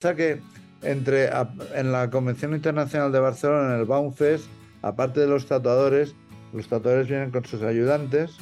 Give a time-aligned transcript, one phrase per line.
[0.00, 0.40] que
[0.80, 1.28] entre,
[1.74, 4.46] en la Convención Internacional de Barcelona, en el Baumfest,
[4.80, 6.14] aparte de los tatuadores,
[6.54, 8.38] los tatuadores vienen con sus ayudantes,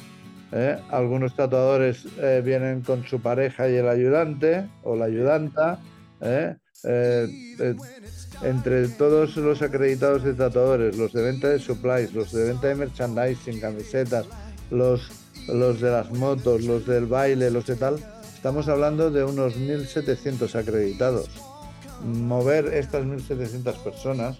[0.53, 0.77] ¿eh?
[0.89, 5.79] algunos tatuadores eh, vienen con su pareja y el ayudante o la ayudanta.
[6.21, 6.55] ¿eh?
[8.41, 12.75] entre todos los acreditados de tatuadores, los de venta de supplies, los de venta de
[12.75, 14.25] merchandising, camisetas,
[14.71, 15.11] los,
[15.49, 17.99] los de las motos, los del baile, los de tal,
[18.33, 21.48] estamos hablando de unos 1.700 acreditados.
[22.03, 24.37] Mover estas 1.700 personas,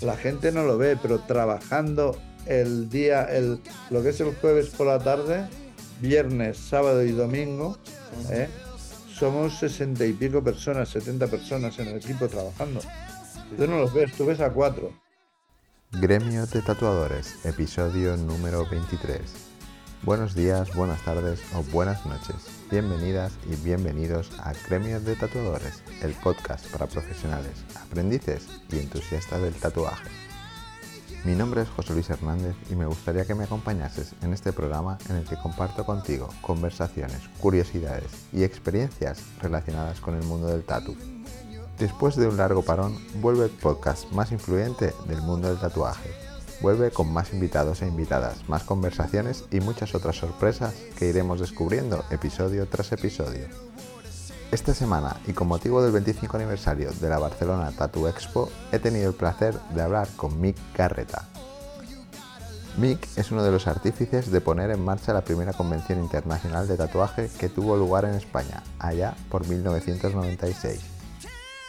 [0.00, 2.16] la gente no lo ve, pero trabajando
[2.46, 3.60] el día, el,
[3.90, 5.46] lo que es el jueves por la tarde,
[6.00, 7.78] viernes, sábado y domingo,
[8.30, 8.48] ¿eh?
[9.18, 12.80] somos sesenta y pico personas, 70 personas en el equipo trabajando.
[13.56, 14.92] Tú no los ves, tú ves a cuatro.
[15.92, 19.20] Gremio de Tatuadores, episodio número 23.
[20.02, 22.61] Buenos días, buenas tardes o buenas noches.
[22.72, 29.52] Bienvenidas y bienvenidos a Gremio de Tatuadores, el podcast para profesionales, aprendices y entusiastas del
[29.52, 30.08] tatuaje.
[31.26, 34.96] Mi nombre es José Luis Hernández y me gustaría que me acompañases en este programa
[35.10, 40.96] en el que comparto contigo conversaciones, curiosidades y experiencias relacionadas con el mundo del tatu.
[41.78, 46.21] Después de un largo parón, vuelve el podcast más influyente del mundo del tatuaje.
[46.62, 52.04] Vuelve con más invitados e invitadas, más conversaciones y muchas otras sorpresas que iremos descubriendo
[52.10, 53.48] episodio tras episodio.
[54.52, 59.08] Esta semana, y con motivo del 25 aniversario de la Barcelona Tattoo Expo, he tenido
[59.08, 61.26] el placer de hablar con Mick Garreta.
[62.76, 66.76] Mick es uno de los artífices de poner en marcha la primera convención internacional de
[66.76, 70.80] tatuaje que tuvo lugar en España, allá por 1996.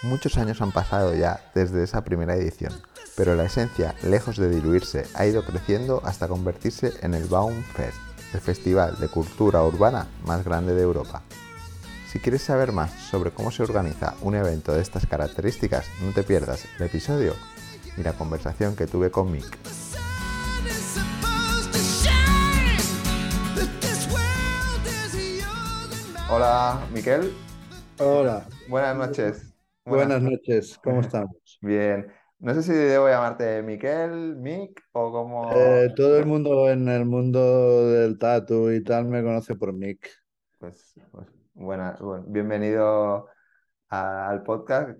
[0.03, 2.73] Muchos años han pasado ya desde esa primera edición,
[3.15, 7.97] pero la esencia, lejos de diluirse, ha ido creciendo hasta convertirse en el Baum Fest,
[8.33, 11.21] el festival de cultura urbana más grande de Europa.
[12.11, 16.23] Si quieres saber más sobre cómo se organiza un evento de estas características, no te
[16.23, 17.33] pierdas el episodio
[17.97, 19.57] y la conversación que tuve con Mick.
[26.29, 27.31] Hola, Miquel.
[27.99, 28.47] Hola.
[28.67, 29.53] Buenas noches.
[29.85, 31.59] Buenas, noches, ¿cómo estamos?
[31.61, 32.07] Bien.
[32.43, 35.49] No sé si debo llamarte Miquel, Mick o como...
[35.53, 40.09] Eh, todo el mundo en el mundo del tatu y tal me conoce por Mick.
[40.59, 43.29] Pues, pues Buena, bienvenido
[43.87, 44.99] al podcast.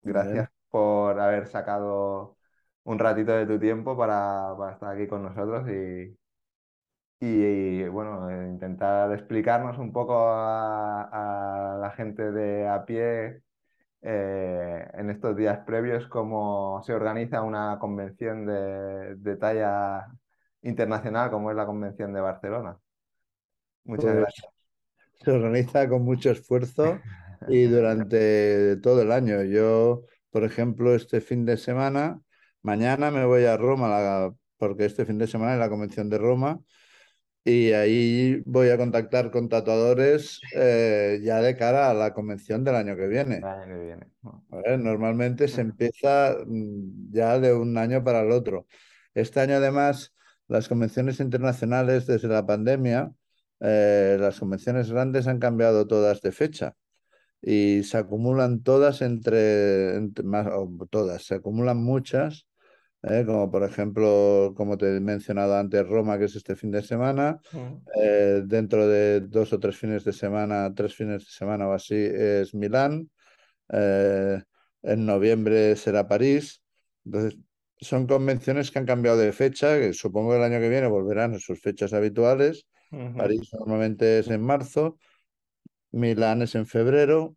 [0.00, 2.38] Gracias por haber sacado
[2.84, 6.16] un ratito de tu tiempo para, estar aquí con nosotros y,
[7.20, 13.42] y, bueno, intentar explicarnos un poco a, la gente de a pie
[14.02, 20.06] eh, en estos días previos cómo se organiza una convención de, de talla
[20.62, 22.78] internacional como es la Convención de Barcelona.
[23.84, 24.60] Muchas pues gracias
[25.24, 26.98] se organiza con mucho esfuerzo
[27.48, 29.42] y durante todo el año.
[29.44, 32.20] Yo, por ejemplo, este fin de semana,
[32.62, 36.60] mañana me voy a Roma, porque este fin de semana es la Convención de Roma,
[37.44, 42.74] y ahí voy a contactar con tatuadores eh, ya de cara a la convención del
[42.74, 43.40] año que viene.
[44.78, 48.66] Normalmente se empieza mm, ya de un año para el otro.
[49.14, 50.14] Este año, además,
[50.48, 53.12] las convenciones internacionales desde la pandemia
[53.60, 56.74] eh, las convenciones grandes han cambiado todas de fecha
[57.42, 60.48] y se acumulan todas entre, más,
[60.90, 62.46] todas, se acumulan muchas,
[63.02, 66.82] eh, como por ejemplo, como te he mencionado antes, Roma, que es este fin de
[66.82, 67.40] semana.
[67.52, 67.74] Mm.
[68.02, 71.94] Eh, dentro de dos o tres fines de semana, tres fines de semana o así,
[71.96, 73.10] es Milán.
[73.68, 76.62] en noviembre será París.
[77.04, 77.38] Entonces,
[77.78, 81.34] son convenciones que han cambiado de fecha, que supongo que el año que viene volverán
[81.34, 84.98] a sus fechas habituales París normalmente es en marzo,
[85.92, 87.36] Milán es en febrero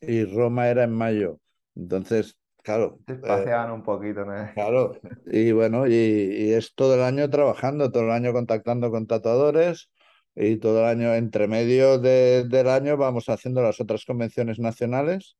[0.00, 1.40] y Roma era en mayo.
[1.74, 2.36] Entonces,
[2.68, 2.98] claro.
[3.06, 4.52] Se pasean un poquito, ¿no?
[4.52, 9.90] Claro, y bueno, y, es todo el año trabajando, todo el año contactando con tatuadores
[10.34, 15.36] y todo el año, entre medio del año, vamos haciendo las otras convenciones nacionales,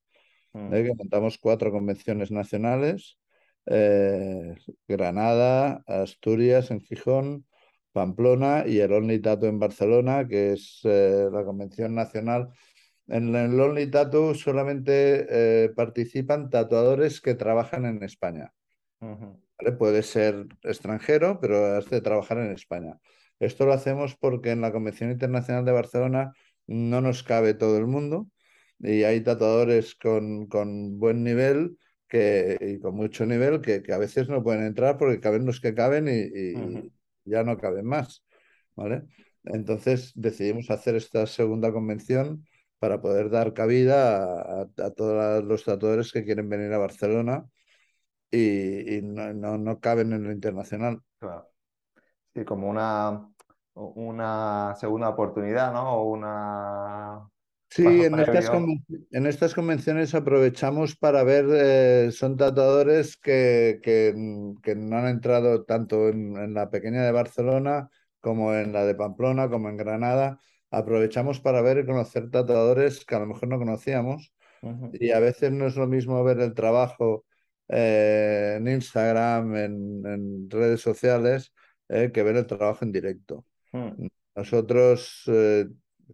[0.54, 0.74] mm.
[0.74, 0.84] ¿eh?
[0.84, 3.18] que montamos cuatro convenciones nacionales.
[3.66, 4.54] Eh,
[4.86, 7.44] Granada, Asturias, en Gijón,
[7.92, 12.48] Pamplona y el Only Tattoo en Barcelona, que es eh, la convención nacional.
[13.08, 18.52] En el Only Tattoo solamente eh, participan tatuadores que trabajan en España.
[19.78, 22.98] Puede ser extranjero, pero has de trabajar en España.
[23.40, 26.32] Esto lo hacemos porque en la Convención Internacional de Barcelona
[26.66, 28.28] no nos cabe todo el mundo
[28.78, 31.78] y hay tatuadores con, con buen nivel
[32.08, 35.60] que, y con mucho nivel que, que, a veces no pueden entrar porque caben los
[35.60, 36.90] que caben y,
[37.24, 38.24] ya no caben más.
[38.74, 39.02] ¿vale?
[39.44, 42.44] Entonces decidimos hacer esta segunda convención
[42.78, 47.44] para poder dar cabida a, todos los tatuadores que quieren venir a Barcelona
[48.30, 51.00] y, no, no, caben en lo internacional.
[51.18, 51.50] Claro.
[52.34, 53.30] Sí, como una,
[53.74, 55.94] una segunda oportunidad, ¿no?
[55.94, 57.28] O una
[57.70, 58.50] Sí, en estas,
[59.10, 64.14] en estas, convenciones aprovechamos para ver, eh, son tatuadores que, que,
[64.62, 67.90] que, no han entrado tanto en, la pequeña de Barcelona
[68.20, 70.40] como en la de Pamplona, como en Granada.
[70.70, 74.32] Aprovechamos para ver y conocer tatuadores que a lo mejor no conocíamos.
[74.94, 77.24] Y a veces no es lo mismo ver el trabajo
[77.68, 81.52] eh, en Instagram, en, redes sociales,
[81.88, 83.44] eh, que ver el trabajo en directo.
[83.72, 84.08] Hmm.
[84.34, 85.24] Nosotros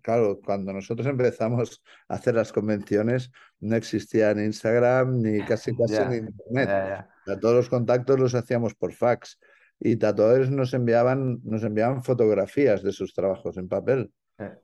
[0.03, 3.31] claro, cuando nosotros empezamos a hacer las convenciones,
[3.61, 7.07] no existía ni Instagram ni casi casi ni Internet.
[7.41, 9.39] todos los contactos los hacíamos por fax
[9.81, 14.13] y tatuadores nos enviaban, nos enviaban fotografías de sus trabajos en papel.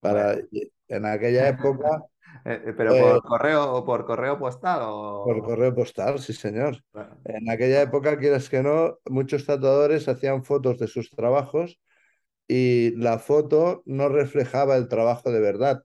[0.00, 0.36] Para,
[0.88, 2.02] En aquella época...
[2.44, 4.80] Eh, ¿Pero por correo o por correo postal?
[4.84, 5.24] O...
[5.24, 6.76] Por correo postal, sí, señor.
[7.24, 11.80] En aquella época, quieras que no, muchos tatuadores hacían fotos de sus trabajos
[12.48, 15.82] y la foto no reflejaba el trabajo de verdad.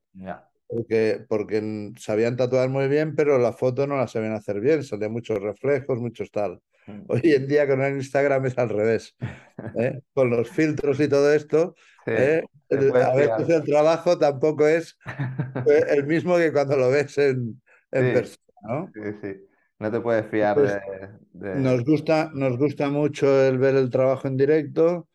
[0.68, 5.12] Porque, porque sabían tatuar muy bien, pero la foto no la sabían hacer bien, salían
[5.12, 6.62] muchos reflejos, muchos tal.
[6.88, 7.02] Mm.
[7.08, 9.16] Hoy en día con el Instagram es al revés.
[9.80, 10.02] ¿eh?
[10.14, 11.76] Con los filtros y todo esto,
[12.06, 12.44] ¿eh?
[12.70, 14.98] a veces el trabajo tampoco es
[15.68, 17.62] eh, el mismo que cuando lo ves en,
[17.92, 18.38] persona.
[18.64, 18.92] ¿no?
[18.94, 19.48] Sí, sí.
[19.80, 24.38] No te puedes fiar de, Nos, gusta, nos gusta mucho el ver el trabajo en
[24.38, 25.08] directo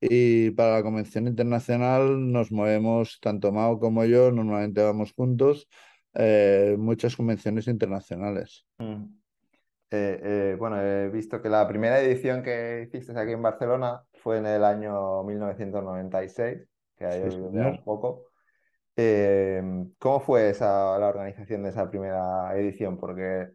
[0.00, 5.68] y para la convención internacional nos movemos, tanto Mao como yo, normalmente vamos juntos,
[6.14, 8.66] eh, muchas convenciones internacionales.
[8.78, 9.04] Mm.
[9.90, 14.38] Eh, eh, bueno, he visto que la primera edición que hiciste aquí en Barcelona fue
[14.38, 16.66] en el año 1996,
[16.96, 18.24] que hay un poco.
[19.98, 22.96] ¿Cómo fue esa, la organización de esa primera edición?
[22.96, 23.50] Porque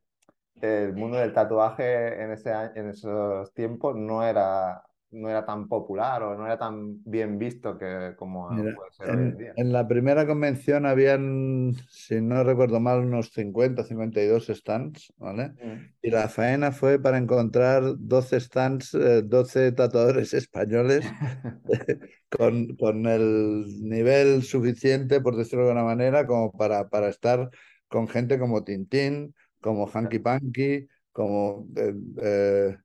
[0.62, 6.22] el mundo del tatuaje en, ese, en esos tiempos no era no era tan popular
[6.24, 9.54] o no era tan bien visto que como puede ser en, hoy en día.
[9.56, 15.50] En la primera convención habían, si no recuerdo mal, unos 50, 52 stands, ¿vale?
[15.50, 15.94] Mm.
[16.02, 21.06] Y la faena fue para encontrar 12 stands, 12 eh, tatuadores españoles
[22.30, 27.50] con, con, el nivel suficiente, por decirlo de alguna manera, como para, para estar
[27.88, 31.68] con gente como Tintín, como Hanky Panky, como...
[31.76, 32.78] Eh, eh,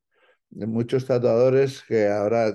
[0.55, 2.53] muchos tatuadores que ahora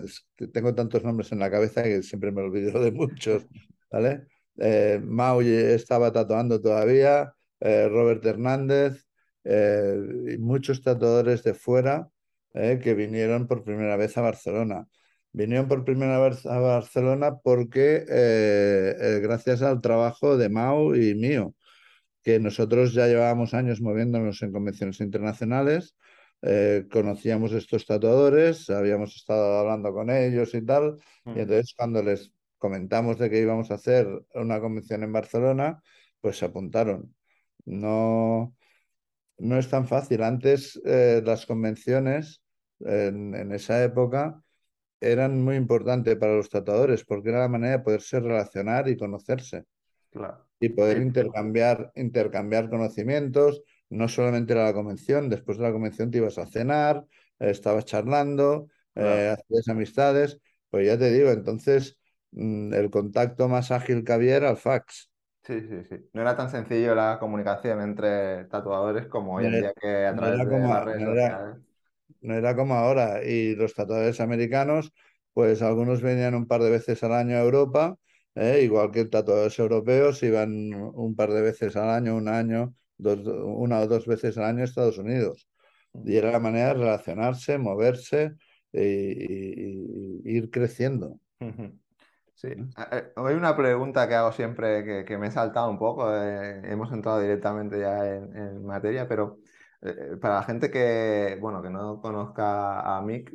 [0.52, 3.46] tengo tantos nombres en la cabeza que siempre me olvido de muchos,
[3.90, 4.26] ¿vale?
[4.56, 9.06] Eh, Mau estaba tatuando todavía, eh, Robert Hernández
[9.44, 9.96] eh,
[10.34, 12.08] y muchos tatuadores de fuera
[12.52, 14.88] que vinieron por primera vez a Barcelona.
[15.32, 18.04] Vinieron por primera vez a Barcelona porque
[19.22, 21.54] gracias al trabajo de Mau y mío,
[22.24, 25.94] que nosotros ya llevábamos años moviéndonos en convenciones internacionales,
[26.42, 31.38] eh, conocíamos estos tatuadores, habíamos estado hablando con ellos y tal, y mm.
[31.38, 35.82] entonces cuando les comentamos de que íbamos a hacer una convención en Barcelona,
[36.20, 37.14] pues se apuntaron.
[37.64, 38.54] No,
[39.38, 40.22] no es tan fácil.
[40.22, 42.42] Antes eh, las convenciones
[42.80, 44.42] en, en, esa época
[45.00, 49.64] eran muy importantes para los tatuadores porque era la manera de poderse relacionar y conocerse.
[50.60, 56.18] Y poder intercambiar, intercambiar conocimientos, no solamente era la convención, después de la convención te
[56.18, 57.04] ibas a cenar,
[57.38, 60.38] estabas charlando, eh, hacías amistades,
[60.70, 61.98] pues ya te digo, entonces
[62.32, 65.10] mm, el contacto más ágil que había era el fax.
[65.42, 65.96] Sí, sí, sí.
[66.12, 70.44] No era tan sencillo la comunicación entre tatuadores como hoy en día que a través
[70.44, 71.40] de las redes no era,
[72.20, 73.24] no era como ahora.
[73.24, 74.92] Y los tatuadores americanos,
[75.32, 77.96] pues algunos venían un par de veces al año a Europa,
[78.34, 78.60] ¿eh?
[78.64, 83.86] igual que tatuadores europeos iban un par de veces al año, un año una o
[83.86, 85.48] dos veces al año a Estados Unidos.
[86.04, 88.32] Y era la manera de relacionarse, moverse
[88.72, 89.84] e,
[90.24, 91.18] ir creciendo.
[92.34, 92.48] Sí.
[93.16, 96.10] Hay una pregunta que hago siempre que, me he saltado un poco.
[96.14, 99.38] Eh, hemos entrado directamente ya en, materia, pero
[99.82, 103.30] eh, para la gente que, bueno, que no conozca a Mick,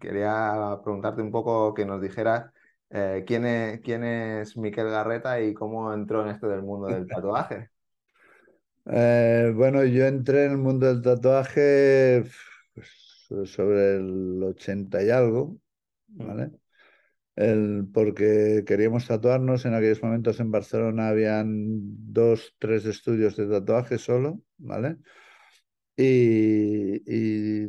[0.00, 2.52] quería preguntarte un poco que nos dijeras
[2.90, 7.06] eh, ¿quién, es, quién es Miquel Garreta y cómo entró en esto del mundo del
[7.06, 7.70] tatuaje.
[8.86, 12.24] Eh, bueno, yo entré en el mundo del tatuaje
[12.74, 15.58] pues, sobre el 80 y algo,
[16.08, 16.50] ¿vale?
[17.36, 19.66] El, porque queríamos tatuarnos.
[19.66, 21.52] En aquellos momentos en Barcelona habían
[22.12, 24.98] dos, tres estudios de tatuaje solo, ¿vale?
[25.96, 27.68] Y, y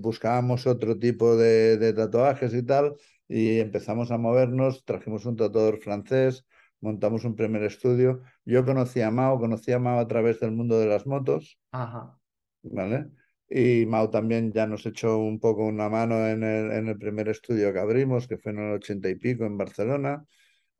[0.00, 2.94] buscábamos otro tipo de, de, tatuajes y tal,
[3.28, 4.84] y empezamos a movernos.
[4.84, 6.44] Trajimos un tatuador francés,
[6.84, 8.20] montamos un primer estudio.
[8.44, 12.18] Yo conocí a Mao, conocí a Mao a través del mundo de las motos, Ajá.
[12.62, 13.08] ¿vale?
[13.48, 17.28] Y Mao también ya nos echó un poco una mano en el, en el primer
[17.28, 20.24] estudio que abrimos, que fue en el ochenta y pico en Barcelona.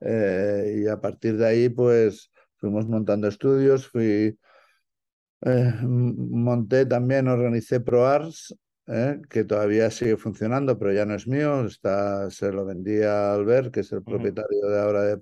[0.01, 4.39] Eh, y a partir de ahí, pues fuimos montando estudios, fui,
[5.43, 8.55] eh, monté también, organicé ProArs,
[8.87, 13.35] eh, que todavía sigue funcionando, pero ya no es mío, está, se lo vendía a
[13.35, 15.17] Albert, que es el propietario de ahora de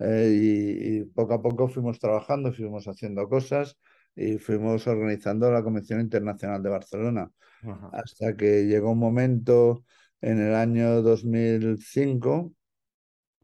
[0.00, 3.76] Y, y poco a poco fuimos trabajando, fuimos haciendo cosas
[4.16, 7.30] y fuimos organizando la Convención Internacional de Barcelona.
[7.62, 7.90] Ajá.
[7.92, 9.84] Hasta que llegó un momento
[10.20, 12.54] en el año 2005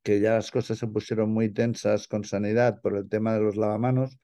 [0.07, 3.57] que ya las cosas se pusieron muy tensas con sanidad por el tema de los
[3.57, 4.21] lavamanos.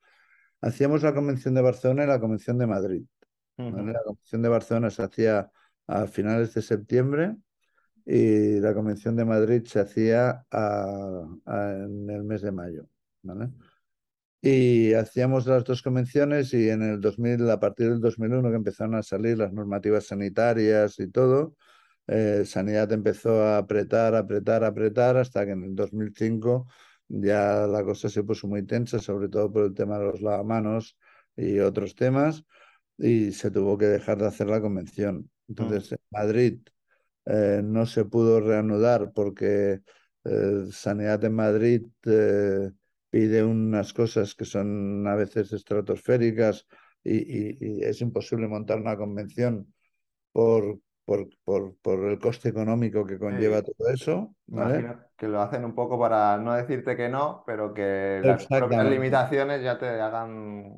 [0.60, 3.04] Hacíamos la Convención de Barcelona y la Convención de Madrid.
[3.56, 5.50] La Convención de Barcelona se hacía
[5.88, 7.34] a finales de septiembre
[8.06, 12.86] y la Convención de Madrid se hacía a- a- en el mes de mayo.
[13.22, 13.50] ¿vale?
[14.40, 18.96] Y hacíamos las dos convenciones y en el 2000, a partir del 2001 que empezaron
[18.96, 21.56] a salir las normativas sanitarias y todo,
[22.08, 26.66] eh, Sanidad empezó a apretar, apretar, apretar, hasta que en el 2005
[27.08, 30.98] ya la cosa se puso muy tensa, sobre todo por el tema de los lavamanos
[31.36, 32.44] y otros temas,
[32.98, 35.30] y se tuvo que dejar de hacer la convención.
[35.48, 36.60] Entonces, en Madrid
[37.26, 39.82] eh, no se pudo reanudar porque
[40.24, 42.70] eh, Sanidad en Madrid eh,
[43.10, 46.66] pide unas cosas que son a veces estratosféricas
[47.04, 49.72] y, y- y es imposible montar una convención
[50.32, 53.64] por, por, por, por el coste económico que conlleva Sí.
[53.64, 54.88] todo eso, ¿vale?
[55.16, 59.62] Que lo hacen un poco para no decirte que no, pero que las propias limitaciones
[59.62, 60.76] ya te hagan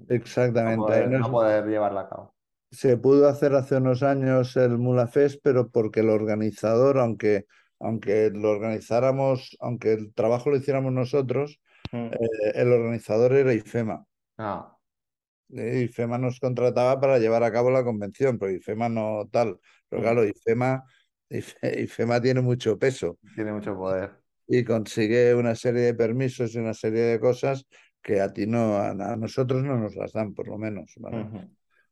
[0.62, 0.94] no exactamente.
[0.94, 2.34] Ahí poder, no no poder llevarla a cabo.
[2.75, 7.47] Se pudo hacer hace unos años el Mulafest, pero porque el organizador, aunque,
[7.81, 11.61] aunque lo organizáramos, aunque el trabajo lo hiciéramos nosotros,
[11.93, 12.07] Mm.
[12.12, 14.04] eh, el organizador era IFEMA.
[14.38, 14.76] Ah,
[15.50, 19.61] IFEMA nos contrataba para llevar a cabo la convención, pero IFEMA no tal.
[19.88, 20.04] Pero Mm.
[20.04, 20.83] claro, IFEMA,
[21.31, 24.11] IFE- IFEMA tiene mucho peso tiene mucho poder.
[24.47, 27.66] y consigue una serie de permisos y una serie de cosas
[28.02, 30.95] que a ti no, a, nosotros no nos las dan, por lo menos.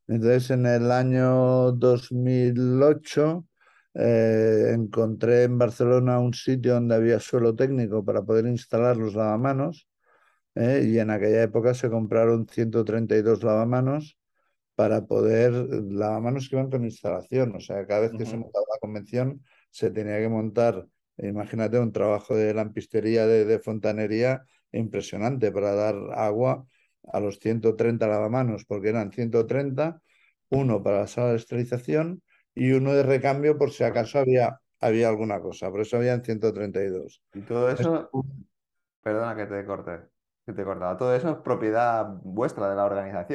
[0.07, 3.45] Entonces, en el año 2008
[3.93, 9.87] eh, encontré en Barcelona un sitio donde había suelo técnico para poder instalar los lavamanos
[10.55, 10.83] ¿eh?
[10.85, 14.17] y en aquella época se compraron 132 lavamanos
[14.75, 18.79] para poder, lavamanos que iban con instalación, o sea, cada vez que se montaba la
[18.79, 25.73] convención se tenía que montar, imagínate, un trabajo de lampistería, de, de fontanería impresionante para
[25.75, 26.65] dar agua
[27.11, 30.01] a los 130 lavamanos, porque eran 130,
[30.49, 32.21] uno para la sala de esterilización
[32.55, 37.21] y uno de recambio por si acaso había, había alguna cosa, por eso habían 132.
[37.33, 38.15] Y todo Es- eso,
[39.01, 40.09] perdona que te corte,
[40.45, 40.97] que te he cortado.
[40.97, 42.85] Todo eso es propiedad vuestra de la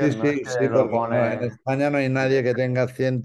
[0.00, 1.44] Sí, organización, es sí, que sí, lo no, en pone.
[1.44, 3.22] España no hay nadie que tenga 100,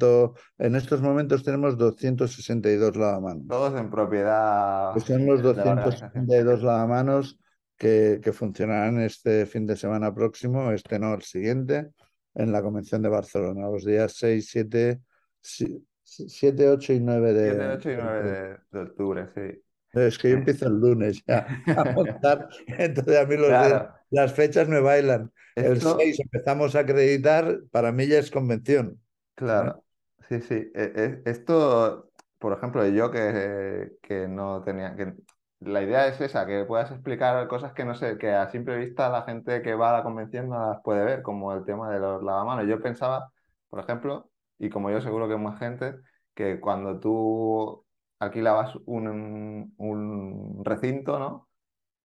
[0.57, 3.47] en estos momentos tenemos 262 lavamanos.
[3.47, 6.33] Todos en propiedad que son los de la organización.
[6.33, 7.39] 262 lavamanos
[7.77, 11.91] que, que funcionarán este fin de semana próximo, este no, el siguiente,
[12.35, 15.01] en la Convención de Barcelona, los días 6, 7,
[16.03, 17.49] 7, 8 y 9 de...
[17.51, 19.63] 7, 8 y 9 de- de, octubre, sí.
[19.93, 24.33] Es que yo empiezo el lunes ya a montar, entonces a mí los días- las
[24.33, 25.31] fechas me bailan.
[25.55, 28.99] El esto, 6 empezamos a acreditar, para mí ya es convención.
[29.35, 29.83] claro,
[30.29, 30.55] sí, sí.
[30.75, 35.13] E- e- Esto, por ejemplo, yo que, que no tenía, que
[35.65, 39.09] la idea es esa, que puedas explicar cosas que no sé, que a simple vista
[39.09, 41.99] la gente que va a la convención no las puede ver, como el tema de
[41.99, 42.67] los lavamanos.
[42.67, 43.31] Yo pensaba,
[43.69, 44.29] por ejemplo,
[44.59, 45.95] y como yo seguro que más gente,
[46.35, 47.85] que cuando tú
[48.19, 51.49] alquilabas un, un recinto, ¿no?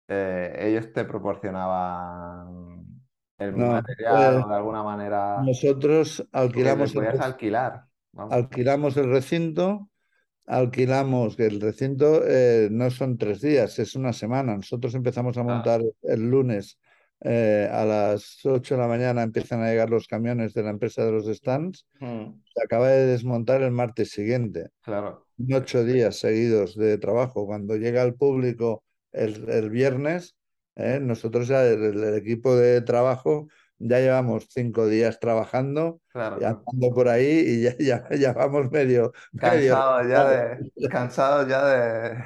[0.08, 2.86] Eh, ellos te proporcionaban
[3.38, 7.86] el No, material eh, o de alguna manera nosotros alquilamos el, alquilar.
[8.12, 8.36] Vamos.
[8.36, 9.89] alquilamos el recinto,
[10.50, 14.56] alquilamos el recinto eh, no son tres días, es una semana.
[14.56, 16.78] Nosotros empezamos a Ah, montar el lunes
[17.22, 21.04] eh, a las 8 de la mañana, empiezan a llegar los camiones de la empresa
[21.04, 24.68] de los stands, mm, se acaba de desmontar el martes siguiente.
[24.82, 25.26] claro.
[25.52, 27.46] Ocho días seguidos de trabajo.
[27.46, 30.36] Cuando llega el público el, el viernes,
[30.76, 30.98] ¿eh?
[31.00, 33.48] nosotros ya, el, el equipo de trabajo,
[33.80, 36.02] ya llevamos cinco días trabajando
[36.34, 36.44] y Claro.
[36.44, 40.88] andando por ahí y ya, ya, ya vamos medio, medio Cansado ya de.
[40.90, 42.24] Cansado ya de.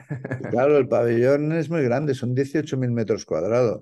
[0.48, 3.24] Claro, el pabellón es muy grande, son 18.000 metros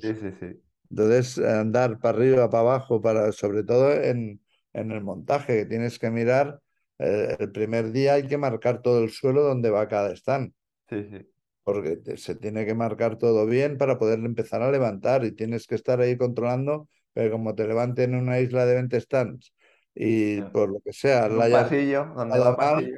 [0.01, 0.15] Sí, cuadrados.
[0.15, 0.63] sí, sí.
[0.91, 4.43] Entonces, andar para arriba, para abajo, para, sobre todo en,
[4.75, 6.61] en el montaje, que tienes que mirar,
[6.99, 10.53] eh, el primer día hay que marcar todo el suelo donde va cada stand.
[10.89, 11.33] Sí, sí.
[11.65, 15.75] porque se tiene que marcar todo bien para poder empezar a levantar y tienes que
[15.77, 19.53] estar ahí controlando, pero como te levanten en una isla de 20 stands
[19.95, 22.93] y por lo que sea, En la un pasillo, donde va mal,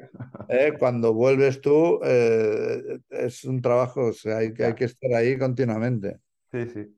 [0.48, 5.12] eh, cuando vuelves tú, eh, es un trabajo, o sea, hay, que- hay que estar
[5.14, 6.18] ahí continuamente.
[6.52, 6.94] Sí, sí.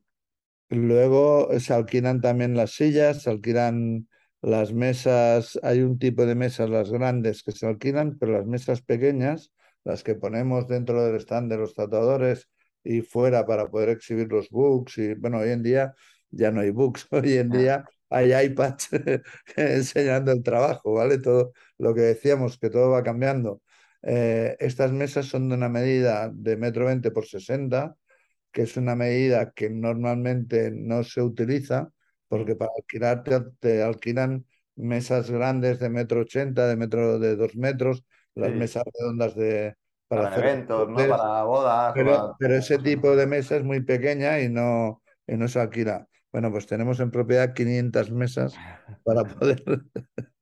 [0.69, 4.09] Luego se alquilan también las sillas, se alquilan
[4.43, 8.83] las mesas, hay un tipo de mesas, las grandes que se alquilan, pero las mesas
[8.83, 9.53] pequeñas,
[9.85, 12.49] las que ponemos dentro del stand de los tatuadores
[12.83, 15.95] y fuera para poder exhibir los books, y bueno, hoy en día
[16.31, 18.89] ya no hay books, hoy en día hay iPads
[19.57, 21.19] enseñando el trabajo, ¿vale?
[21.19, 23.63] Todo lo que decíamos, que todo va cambiando.
[24.03, 27.97] Eh, estas mesas son de una medida de metro veinte por 60
[28.53, 31.91] que es una medida que normalmente no se utiliza,
[32.29, 32.57] porque Mm.
[32.57, 38.05] para alquilar te, te alquilan mesas grandes de metro ochenta, de metro de dos metros,
[38.35, 38.53] las Sí.
[38.55, 39.75] mesas redondas de,
[40.09, 41.07] para Para hacer eventos, ¿no?
[41.09, 45.37] Para bodas pero, para pero ese tipo de mesa es muy pequeña y no, y
[45.37, 46.09] no se alquila.
[46.37, 48.55] Bueno, pues tenemos en propiedad 500 mesas
[49.05, 49.65] para poder...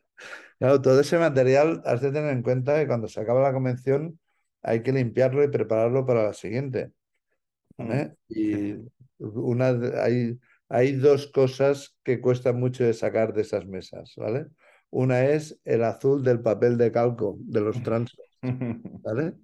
[0.58, 4.18] Claro, todo ese material has de tener en cuenta que cuando se acaba la convención
[4.62, 6.90] hay que limpiarlo y prepararlo para la siguiente.
[7.76, 7.92] Mm.
[7.92, 8.16] ¿eh?
[8.28, 8.74] Y
[9.18, 9.68] una,
[10.02, 10.36] hay,
[10.68, 14.46] hay dos cosas que cuestan mucho de sacar de esas mesas, ¿vale?
[14.90, 19.34] Una es el azul del papel de calco de los transfers, ¿vale?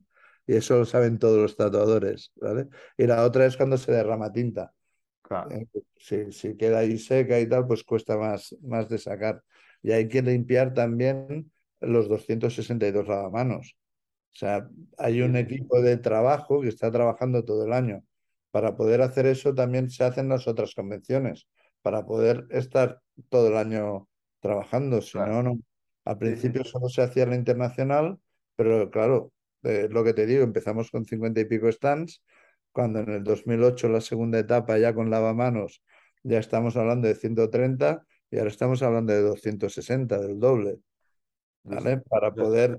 [0.49, 2.69] Y eso lo saben todos los tatuadores, ¿vale?
[2.97, 4.73] Y la otra es cuando se derrama tinta.
[5.31, 5.51] Claro.
[5.53, 5.67] ¿eh?
[5.97, 9.45] Si, si queda ahí seca y tal, pues cuesta más, más de sacar.
[9.81, 13.77] Y hay que limpiar también los 262 lavamanos.
[14.35, 14.69] O sea,
[14.99, 18.03] hay un equipo de trabajo que está trabajando todo el año.
[18.51, 21.47] Para poder hacer eso también se hacen las otras convenciones,
[21.83, 24.09] para poder estar todo el año
[24.41, 25.01] trabajando.
[25.01, 25.35] Si Claro.
[25.35, 25.61] no, no.
[26.05, 28.19] Al principio solo se hacía la internacional,
[28.57, 29.33] pero claro,
[29.63, 32.23] eh, lo que te digo, empezamos con 50 y pico stands,
[32.73, 35.83] cuando en el 2008 la segunda etapa ya con lavamanos
[36.23, 40.79] ya estamos hablando de 130 y ahora estamos hablando de 260, del doble.
[41.62, 41.97] ¿vale?
[41.97, 42.03] sí.
[42.09, 42.79] Para poder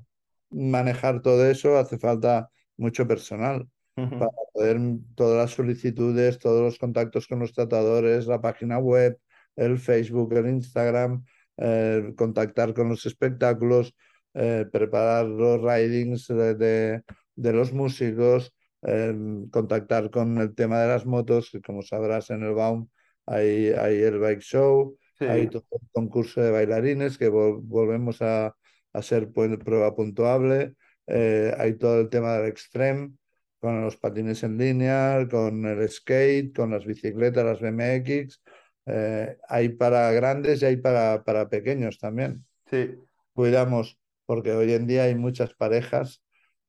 [0.50, 3.68] manejar todo eso hace falta mucho personal.
[3.96, 4.80] Para poder
[5.16, 9.18] todas las solicitudes, todos los contactos con los tratadores, la página web,
[9.56, 11.24] el Facebook, el Instagram,
[11.58, 13.94] eh, contactar con los espectáculos,
[14.34, 17.02] eh, preparar los ridings de, de-
[17.36, 19.14] de los músicos, eh,
[19.52, 22.88] contactar con el tema de las motos, que como sabrás en el Baum
[23.26, 28.56] hay, hay el bike show, hay todo el concurso de bailarines que vol- volvemos a,
[28.94, 30.76] a ser pu- prueba puntuable.
[31.08, 33.12] Eh, hay todo el tema del extreme,
[33.60, 38.42] con los patines en línea, con el skate, con las bicicletas, las BMX.
[38.88, 42.46] Eh, hay para grandes y hay para, para pequeños también.
[42.70, 43.08] sí.
[43.34, 46.24] Cuidamos, porque hoy en día hay muchas parejas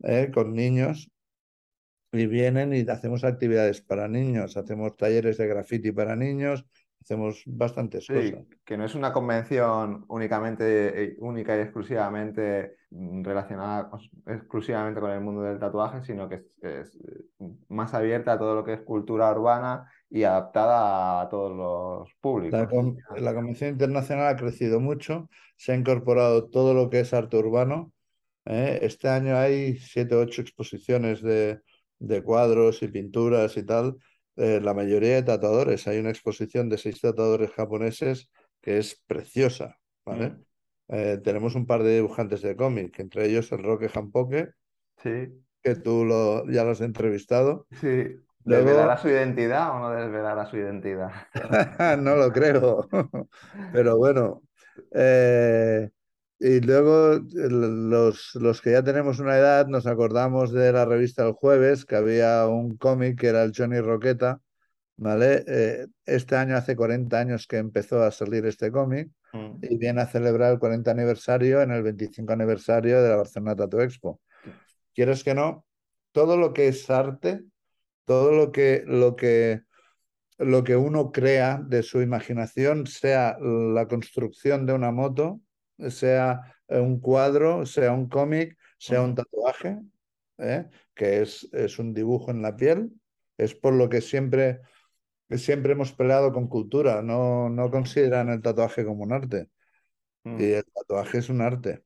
[0.05, 1.11] eh, con niños
[2.13, 6.65] y vienen y hacemos actividades para niños, hacemos talleres de graffiti para niños,
[7.01, 8.45] hacemos bastantes cosas.
[8.65, 13.91] Que no es una convención únicamente, eh, única y exclusivamente mm, relacionada
[14.27, 17.25] exclusivamente con el mundo del tatuaje, sino que es, es, eh,
[17.69, 22.15] más abierta a todo lo que es cultura urbana y adaptada a todos los La,
[22.21, 22.67] públicos.
[22.69, 27.39] con- la Convención Internacional ha crecido mucho, se ha incorporado todo lo que es arte
[27.39, 27.93] urbano.
[28.45, 28.81] ¿eh?
[28.83, 31.61] Este año hay siete o ocho exposiciones de,
[32.07, 33.97] de cuadros y pinturas y tal.
[34.37, 35.87] eh, la mayoría de tatuadores.
[35.89, 38.31] Hay una exposición de seis tatuadores japoneses
[38.63, 39.79] que es preciosa.
[40.07, 40.35] ¿vale?
[40.35, 40.45] Mm,
[40.89, 44.51] Eh, tenemos un par de dibujantes de cómic, entre ellos el Roque Jampoque,
[45.03, 47.67] Sí, que tú lo, ya lo has entrevistado.
[47.71, 47.87] sí.
[48.45, 51.13] Luego- ¿Desvelará su identidad o no desvelará su identidad?
[51.99, 52.89] No lo creo,
[53.71, 54.43] pero bueno.
[54.93, 55.91] eh,
[56.43, 61.33] y luego los, los que ya tenemos una edad nos acordamos de la revista El
[61.33, 64.41] Jueves, que había un cómic que era el Johnny Roqueta,
[64.97, 65.45] ¿vale?
[65.47, 70.03] Eh, este año hace 40 años que empezó a salir este cómic Mm, y viene
[70.03, 74.21] a celebrar el 40 aniversario en el 25 aniversario de la Barcelona Tattoo Expo.
[74.95, 75.65] ¿Quieres que no?
[76.13, 77.43] Todo lo que es arte,
[78.05, 79.63] todo lo que, lo que
[80.39, 85.41] lo que uno crea de su imaginación, sea la construcción de una moto,
[85.89, 89.79] sea un cuadro, sea un cómic, sea un tatuaje,
[90.39, 90.67] ¿eh?
[90.95, 92.91] que es, es un dibujo en la piel,
[93.39, 94.61] es por lo que siempre,
[95.31, 99.49] siempre hemos peleado con cultura, no, no consideran el tatuaje como un arte,
[100.25, 101.83] mm, y el tatuaje es un arte.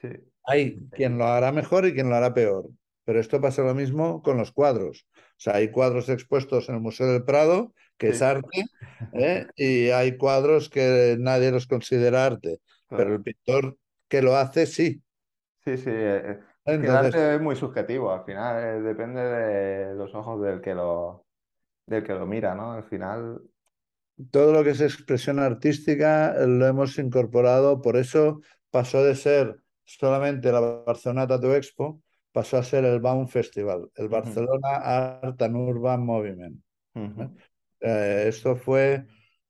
[0.00, 0.08] sí.
[0.48, 2.70] Hay quien lo hará mejor y quien lo hará peor.
[3.04, 5.06] Pero esto pasa lo mismo con los cuadros.
[5.14, 8.64] O sea, hay cuadros expuestos en el Museo del Prado, que es arte,
[9.12, 9.46] ¿eh?
[9.56, 12.60] y hay cuadros que nadie los considera arte.
[12.94, 15.02] Pero el pintor que lo hace, sí.
[15.64, 15.90] Sí, sí.
[15.90, 16.40] eh,
[16.80, 20.74] el Entonces, arte es muy subjetivo, al final eh, depende de los ojos del que
[20.74, 21.26] lo,
[21.86, 22.72] del que lo mira, ¿no?
[22.72, 23.42] Al final,
[24.30, 29.56] todo lo que es expresión artística eh, lo hemos incorporado, por eso pasó de ser
[29.84, 35.56] solamente la Barcelona Tattoo Expo, pasó a ser el Baum Festival, el Barcelona Art and
[35.56, 36.62] Urban Movement.
[37.18, 37.28] ¿eh?
[37.28, 37.30] ujú,
[37.80, 39.06] Eh, esto fue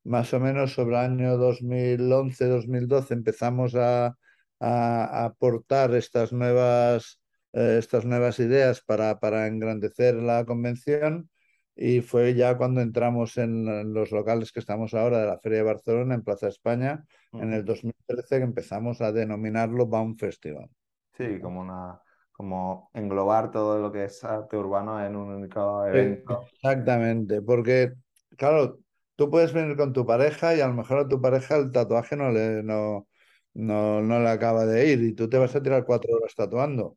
[0.07, 3.15] más o menos sobre el año 2011-2012.
[3.15, 4.17] Empezamos a,
[4.59, 7.21] aportar estas nuevas,
[7.53, 11.29] eh, estas nuevas ideas para, para engrandecer la convención
[11.75, 15.59] y fue ya cuando entramos en, en los locales que estamos ahora de la Feria
[15.59, 17.55] de Barcelona, en Plaza España, en ujú.
[17.55, 20.71] el 2013 que empezamos a denominarlo Baum Festival.
[21.19, 22.01] Sí, como una,
[22.33, 26.47] como englobar todo lo que es arte urbano en un único evento.
[26.55, 27.93] Exactamente, porque
[28.37, 28.79] claro,
[29.17, 32.17] tú puedes venir con tu pareja y a lo mejor a tu pareja el tatuaje
[32.17, 33.09] no le, no,
[33.55, 36.97] no, no le acaba de ir y tú te vas a tirar cuatro horas tatuando.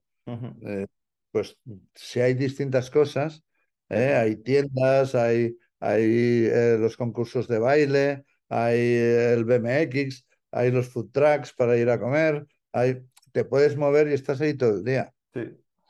[0.62, 0.86] Eh,
[1.32, 1.58] pues
[1.96, 3.44] si hay distintas cosas,
[3.90, 4.14] ¿eh?
[4.16, 11.10] Hay tiendas, hay, hay eh, los concursos de baile, hay el BMX, hay los food
[11.12, 13.02] trucks para ir a comer, hay,
[13.32, 15.42] te puedes mover y estás ahí todo el día sí,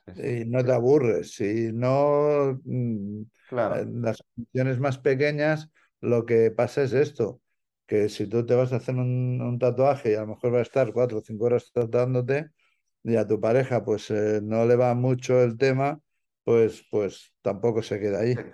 [0.06, 0.28] sí, sí.
[0.42, 1.34] y no te aburres.
[1.36, 5.70] Si no, mm, Claro, las funciones más pequeñas,
[6.01, 7.41] lo que pasa es esto,
[7.88, 10.59] que si tú te vas a hacer un, un tatuaje y a lo mejor va
[10.59, 12.51] a estar cuatro o cinco horas tatuándote
[13.03, 16.01] y a tu pareja pues eh, no le va mucho el tema,
[16.43, 18.45] pues, pues tampoco se queda ahí.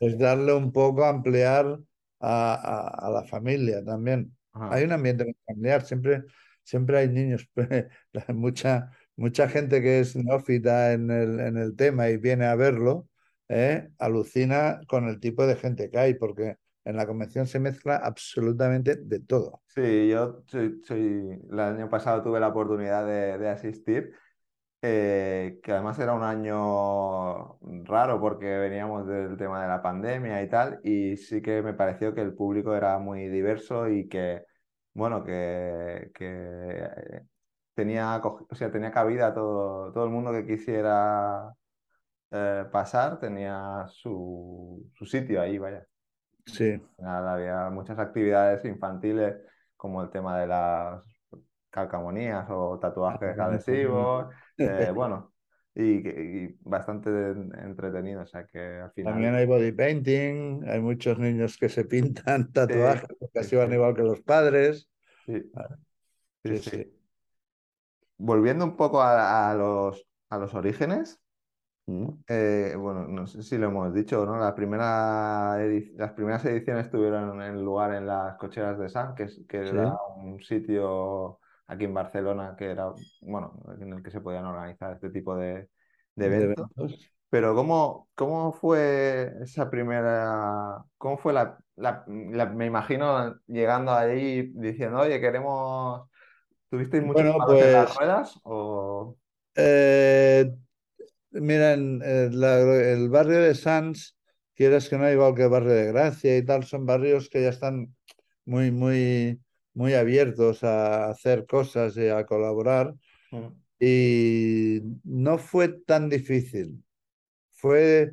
[0.00, 1.78] Es darle un poco, ampliar
[2.20, 4.36] a, a- a la familia también.
[4.68, 6.24] Hay un ambiente familiar, siempre,
[6.62, 7.48] siempre hay niños,
[8.28, 13.07] mucha, mucha gente que es neófita en el, en el tema y viene a verlo,
[13.48, 13.88] ¿eh?
[13.98, 18.96] alucina con el tipo de gente que hay, porque en la convención se mezcla absolutamente
[18.96, 19.62] de todo.
[19.66, 24.12] Sí, yo soy, soy- el año pasado tuve la oportunidad de, de asistir,
[24.82, 30.48] eh, que además era un año raro porque veníamos del tema de la pandemia y
[30.50, 34.44] tal, y sí que me pareció que el público era muy diverso y que,
[34.94, 37.22] bueno, que, que eh,
[37.74, 41.54] tenía, o sea, tenía cabida todo, todo el mundo que quisiera
[42.30, 45.86] eh, pasar, tenía su, su sitio ahí, vaya.
[46.46, 49.36] Sí, había muchas actividades infantiles,
[49.76, 51.02] como el tema de las
[51.70, 54.26] calcamonías o tatuajes adhesivos,
[54.58, 55.32] eh, bueno,
[55.74, 61.56] y, bastante entretenido, o sea que al final, También hay body painting, hay muchos niños
[61.56, 64.88] que se pintan sí, tatuajes, porque sí, así van igual que los padres.
[65.26, 65.42] sí,
[66.44, 66.94] sí, Sí.
[68.18, 71.20] Volviendo un poco a, a los, a los orígenes.
[72.28, 74.36] Eh, bueno, no sé si lo hemos dicho, ¿no?
[74.38, 79.24] La primera edi- las primeras ediciones tuvieron en lugar en las Cocheras de San, que,
[79.24, 84.20] es- que era un sitio aquí en Barcelona que era, bueno, en el que se
[84.20, 85.68] podían organizar este tipo de,
[86.16, 87.12] de de eventos.
[87.30, 94.50] Pero ¿cómo, cómo fue esa primera, cómo fue la, la- la- me imagino llegando ahí
[94.54, 96.08] diciendo, oye, queremos,
[96.70, 98.40] ¿tuvisteis muchos Bueno, en las pues ruedas?
[98.44, 99.16] O...
[99.54, 100.54] eh,
[101.30, 102.00] mira, en
[102.40, 102.60] la-
[102.92, 104.16] el barrio de Sants,
[104.54, 107.50] quieras que no, igual que el barrio de Gracia y tal, son barrios que ya
[107.50, 107.94] están
[108.44, 109.40] muy, muy,
[109.74, 112.94] muy abiertos a hacer cosas y a colaborar.
[113.80, 116.84] Y no fue tan difícil.
[117.52, 118.12] Fue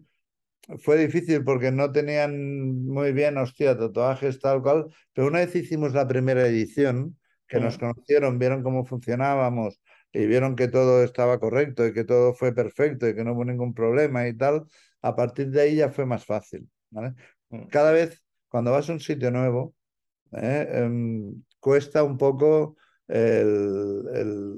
[0.80, 5.94] Fue difícil porque no tenían muy bien, hostia, tatuajes tal cual, pero una vez hicimos
[5.94, 9.80] la primera edición, que nos conocieron, vieron cómo funcionábamos
[10.16, 13.46] y vieron que todo estaba correcto y que todo fue perfecto y que no hubo
[13.46, 14.66] ningún problema y tal,
[15.02, 17.14] a partir de ahí ya fue más fácil, ¿vale?
[17.50, 17.68] mm.
[17.68, 19.76] Cada vez, cuando vas a un sitio nuevo,
[20.32, 20.68] ¿eh?
[20.72, 24.58] Em, cuesta un poco el, el,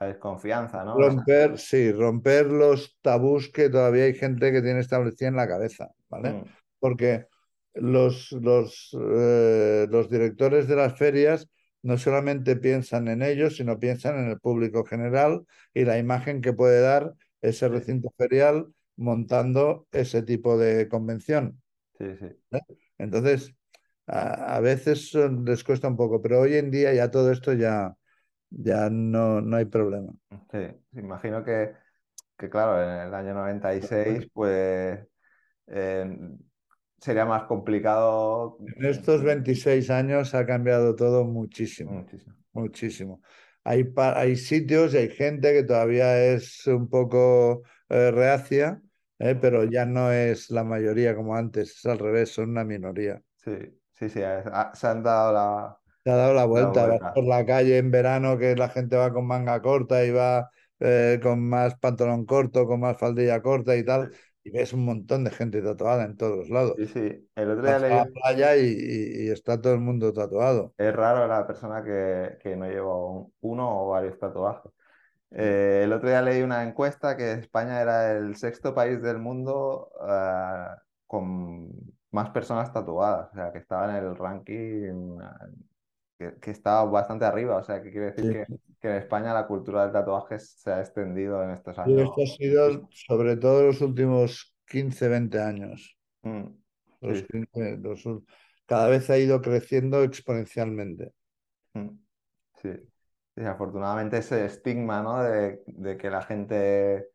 [0.00, 0.96] La desconfianza, ¿no?
[0.96, 5.90] Romper, sí, romper los tabús que todavía hay gente que tiene establecido en la cabeza,
[6.08, 6.34] ¿vale?
[6.34, 6.44] mm,
[6.78, 7.26] Porque
[7.74, 11.48] los, los, eh, los directores de las ferias
[11.88, 16.52] no solamente piensan en ellos, sino piensan en el público general y la imagen que
[16.52, 21.62] puede dar ese recinto ferial montando ese tipo de convención.
[21.98, 22.26] sí, sí.
[22.50, 22.60] ¿eh?
[22.98, 23.54] Entonces,
[24.06, 27.94] a, a veces les cuesta un poco, pero hoy en día ya todo esto ya,
[28.50, 30.12] ya no, no hay problema.
[30.50, 30.58] Sí,
[30.92, 31.74] imagino que,
[32.38, 35.00] que, claro, en el año 96, pues
[35.68, 36.16] eh,
[37.00, 38.58] sería más complicado.
[38.76, 42.36] En estos 26 años ha cambiado todo muchísimo, Muchísimo.
[42.52, 43.22] muchísimo.
[43.64, 48.82] Hay, hay sitios y hay gente que todavía es un poco eh, reacia,
[49.18, 53.22] eh, pero ya no es la mayoría como antes, es al revés, son una minoría.
[53.36, 53.50] Sí,
[53.92, 57.10] sí, sí, ha- se han dado la, Se ha dado la la vuelta, vas vuelta.
[57.12, 61.20] por la calle en verano que la gente va con manga corta y va eh,
[61.22, 64.10] con más pantalón corto, con más faldilla corta y tal,
[64.48, 66.76] y ves un montón de gente tatuada en todos lados.
[66.76, 67.30] Sí, sí.
[67.34, 70.74] El otro día leí, la playa y, y- y está todo el mundo tatuado.
[70.76, 74.72] es raro la persona que, que no lleva un- uno o varios tatuajes.
[75.32, 79.90] Eh, el otro día leí una encuesta que España era el sexto país del mundo
[80.02, 81.70] ah, con
[82.12, 85.48] más personas tatuadas, o sea, que estaba en el ranking, ah,
[86.18, 88.28] que, que estaba bastante arriba, o sea, que quiere decir Sí.
[88.28, 88.46] que,
[88.80, 92.00] que en España la cultura del tatuaje se ha extendido en estos Y años.
[92.00, 95.96] esto ha sido sobre todo los últimos 15, 20 años.
[96.24, 96.54] Mm,
[97.00, 98.24] Los sí, 15, los ul-
[98.66, 101.12] cada vez ha ido creciendo exponencialmente.
[101.74, 101.88] mm,
[102.62, 102.70] sí.
[103.46, 105.22] Afortunadamente ese estigma, ¿no?
[105.22, 107.08] De, de que la gente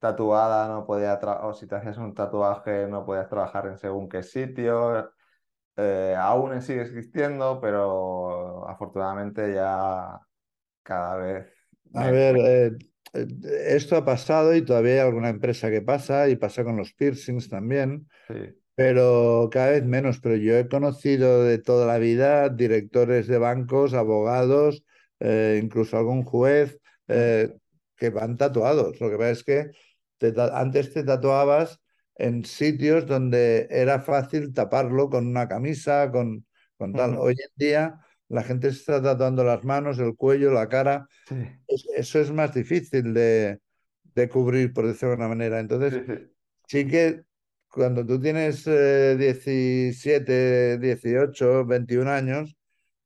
[0.00, 4.22] tatuada no podía, o si te hacías un tatuaje no podías trabajar en según qué
[4.24, 5.12] sitio,
[5.76, 10.20] eh, aún sigue existiendo, pero afortunadamente ya
[10.84, 11.46] cada vez
[11.94, 12.72] A ver, eh,
[13.14, 13.26] eh,
[13.68, 17.48] esto ha pasado y todavía hay alguna empresa que pasa y pasa con los piercings
[17.48, 18.34] también, Sí,
[18.74, 20.20] pero cada vez menos.
[20.20, 24.84] Pero yo he conocido de toda la vida directores de bancos, abogados,
[25.20, 27.54] eh, incluso algún juez eh,
[27.96, 29.00] que van tatuados.
[29.00, 29.70] Lo que pasa es que
[30.18, 31.80] te antes te tatuabas
[32.16, 37.16] en sitios donde era fácil taparlo con una camisa, con, con tal.
[37.18, 38.00] Hoy en día
[38.34, 41.08] la gente se está tatuando las manos, el cuello, la cara.
[41.28, 41.34] sí,
[41.68, 43.60] Es- Eso es más difícil de,
[44.14, 45.60] de cubrir, por decirlo de alguna manera.
[45.60, 46.02] Entonces,
[46.68, 47.22] sí que
[47.68, 52.56] cuando tú tienes eh, 17, 18, 21 años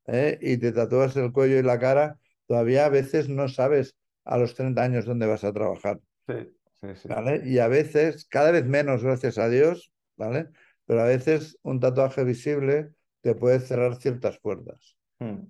[0.07, 0.37] ¿eh?
[0.41, 4.55] y te tatúas el cuello y la cara, todavía a veces no sabes a los
[4.55, 6.35] 30 años dónde vas a trabajar, Sí,
[6.81, 7.09] sí, sí.
[7.09, 7.41] ¿vale?
[7.45, 10.49] Y a veces, cada vez menos, gracias a Dios, ¿vale?
[10.85, 14.97] Pero a veces un tatuaje visible te puede cerrar ciertas puertas.
[15.21, 15.47] Mm,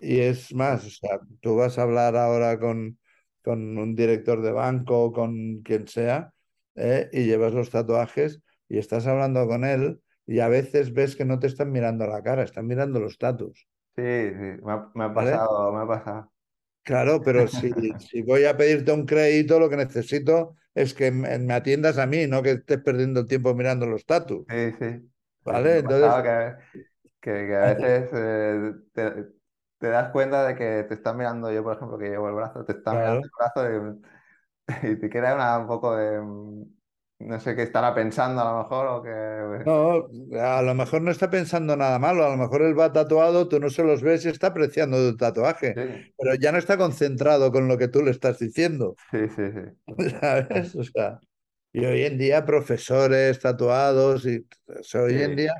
[0.00, 2.98] Y es más, o sea, tú vas a hablar ahora con,
[3.42, 6.32] con un director de banco, con quien sea,
[6.76, 7.08] ¿eh?
[7.12, 11.38] y llevas los tatuajes y estás hablando con él y a veces ves que no
[11.38, 15.12] te están mirando la cara, están mirando los tatus, Sí, sí, me ha, me ha
[15.12, 15.48] ¿vale?
[15.54, 16.32] pasado, me ha pasado.
[16.82, 21.38] Claro, pero si, si voy a pedirte un crédito, lo que necesito es que me,
[21.38, 25.10] me atiendas a mí, no que estés perdiendo el tiempo mirando los tatus, Sí, sí.
[25.44, 25.78] ¿vale?
[25.78, 26.56] Entonces, que,
[27.32, 29.26] que, que a veces eh, te,
[29.78, 32.64] te das cuenta de que te están mirando, yo por ejemplo que llevo el brazo,
[32.64, 34.00] te están mirando el brazo
[34.68, 36.64] y, y te queda una, un poco de, mm,
[37.20, 39.10] no sé qué estará pensando a lo mejor o que...
[39.64, 40.08] No,
[40.40, 43.60] a lo mejor no está pensando nada malo, a lo mejor él va tatuado, tú
[43.60, 47.52] no se los ves y está apreciando tu tatuaje, Sí, pero ya no está concentrado
[47.52, 49.60] con lo que tú le estás diciendo, sí, sí, sí.
[50.20, 50.74] ¿sabes?
[50.76, 51.20] O sea,
[51.72, 55.54] y hoy en día profesores tatuados, y o sea, hoy en día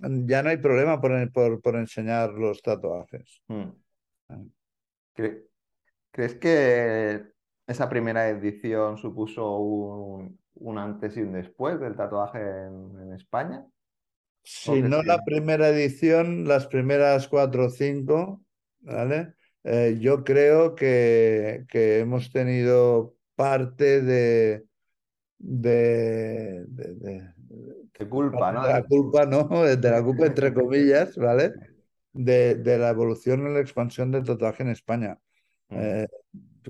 [0.00, 3.42] ya no hay problema por, por, por enseñar los tatuajes.
[3.48, 3.72] Mm.
[5.14, 5.44] ¿Cre-
[6.12, 7.26] ¿Crees que
[7.66, 13.66] esa primera edición supuso un, un antes y un después del tatuaje en, en España?
[14.64, 18.42] ¿O Si no la primera edición, las primeras cuatro o cinco,
[18.80, 19.34] ¿vale?
[19.64, 24.64] Eh, yo creo que, que hemos tenido parte de,
[25.38, 27.34] de, de- de-
[27.98, 28.62] de culpa, ¿no?
[28.66, 29.48] de la culpa, ¿no?
[29.76, 31.52] De la culpa, entre comillas, ¿vale?
[32.12, 35.18] De, de la evolución y la expansión del tatuaje en España.
[35.68, 36.06] Mm, Eh,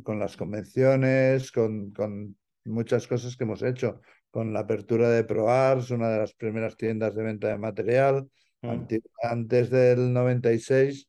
[0.02, 5.90] con las convenciones, con, con muchas cosas que hemos hecho, con la apertura de ProArts,
[5.90, 8.28] una de las primeras tiendas de venta de material.
[8.62, 8.86] mm,
[9.22, 11.08] Antes del 96,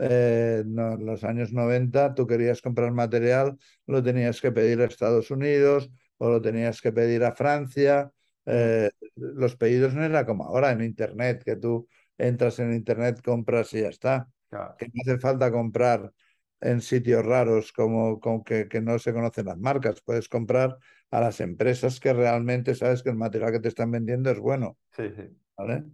[0.00, 4.86] eh, no, en los años 90, tú querías comprar material, lo tenías que pedir a
[4.86, 8.10] Estados Unidos o lo tenías que pedir a Francia.
[8.46, 13.72] Eh, los pedidos no era como ahora en Internet, que tú entras en Internet, compras
[13.74, 14.28] y ya está.
[14.48, 14.74] claro.
[14.78, 16.12] Que no hace falta comprar
[16.60, 20.00] en sitios raros como, como que, que no se conocen las marcas.
[20.00, 20.76] Puedes comprar
[21.10, 24.78] a las empresas que realmente sabes que el material que te están vendiendo es bueno.
[24.96, 25.22] Sí, sí.
[25.56, 25.84] ¿vale?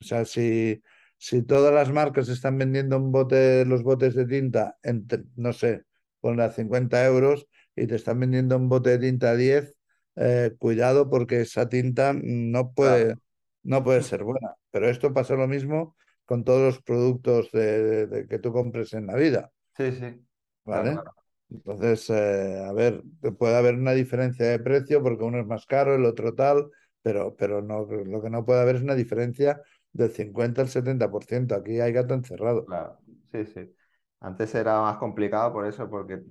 [0.00, 0.82] O sea, si,
[1.16, 5.84] si todas las marcas están vendiendo un bote, los botes de tinta, entre, no sé,
[6.20, 9.74] ponle a 50 euros y te están vendiendo un bote de tinta a 10,
[10.16, 13.20] eh, cuidado porque esa tinta no puede, Claro.
[13.62, 14.54] no puede ser buena.
[14.70, 18.92] Pero esto pasa lo mismo con todos los productos de, de- de que tú compres
[18.94, 20.26] en la vida, Sí, sí.
[20.64, 21.00] ¿vale?
[21.00, 21.14] Claro,
[21.50, 23.02] Entonces, eh, a ver,
[23.38, 26.70] puede haber una diferencia de precio porque uno es más caro, el otro tal,
[27.02, 29.60] pero, pero no, lo que no puede haber es una diferencia
[29.92, 31.54] del 50 al 70%.
[31.54, 32.66] Aquí hay gato encerrado.
[32.66, 32.98] claro.
[33.32, 33.74] Sí, sí.
[34.20, 36.22] Antes era más complicado por eso, porque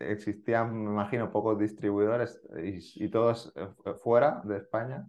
[0.00, 5.06] existían, me imagino, pocos distribuidores y, y todos eh, fu- fuera de España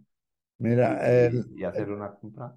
[0.60, 2.56] Mira, y, el- y hacer una compra.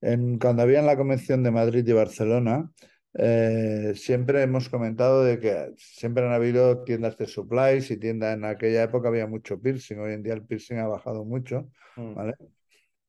[0.00, 2.70] en- cuando había en la Convención de Madrid y Barcelona,
[3.14, 8.44] eh, siempre hemos comentado de que siempre han habido tiendas de supplies y tiendas, en
[8.44, 12.34] aquella época había mucho piercing, hoy en día el piercing ha bajado mucho, Mm, ¿vale?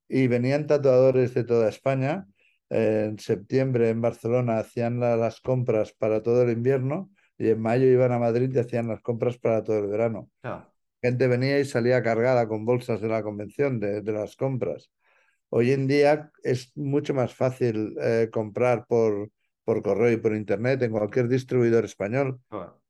[0.09, 2.27] Y venían tatuadores de toda España.
[2.71, 7.61] eh, en septiembre en Barcelona hacían la- las compras para todo el invierno y en
[7.61, 10.31] mayo iban a Madrid y hacían las compras para todo el verano.
[11.01, 14.91] Gente venía y salía cargada con bolsas de la convención, de, de las compras.
[15.49, 19.31] Hoy en día es mucho más fácil eh, comprar por,
[19.65, 22.41] por correo y por internet en cualquier distribuidor español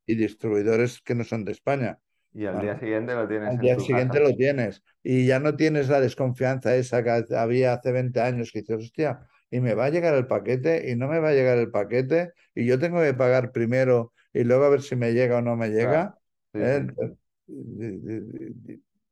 [0.05, 1.99] y distribuidores que no son de España.
[2.33, 2.61] Y al Vale.
[2.61, 4.19] día siguiente lo tienes Al en día tu siguiente casa.
[4.19, 8.59] lo tienes y ya no tienes la desconfianza esa que había hace 20 años que
[8.61, 11.57] dices, hostia, y me va a llegar el paquete y no me va a llegar
[11.57, 15.37] el paquete y yo tengo que pagar primero y luego a ver si me llega
[15.37, 16.03] o no me llega.
[16.07, 16.19] Claro,
[16.53, 16.87] sí, ¿eh?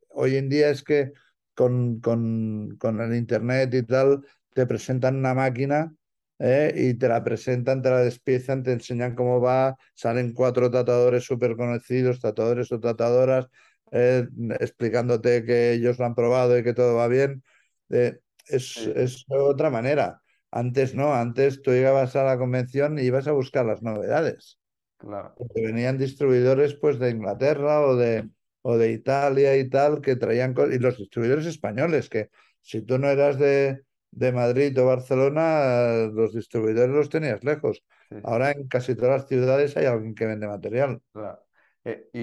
[0.10, 1.14] Hoy en día es que
[1.54, 4.22] con, con- con el internet y tal
[4.54, 5.94] te presentan una máquina
[6.40, 6.74] ¿eh?
[6.76, 11.56] y te la presentan, te la despiezan, te enseñan cómo va, salen cuatro tatuadores súper
[11.56, 13.48] conocidos, tatuadores o tatuadoras,
[13.92, 14.28] eh,
[14.60, 17.44] explicándote que ellos lo han probado y que todo va bien.
[17.90, 20.22] Eh, es, sí, es otra manera.
[20.52, 24.60] Antes no, antes tú llegabas a la convención y ibas a buscar las novedades.
[24.98, 25.38] Claro.
[25.38, 28.30] Porque venían distribuidores pues de Inglaterra o de,
[28.62, 32.30] o de Italia y tal, que traían cosas, y los distribuidores españoles, que
[32.62, 37.84] si tú no eras de, de Madrid o Barcelona, los distribuidores los tenías lejos.
[38.10, 41.02] Sí, Ahora en casi todas las ciudades hay alguien que vende material.
[41.14, 41.44] claro.
[41.84, 42.20] Eh, y,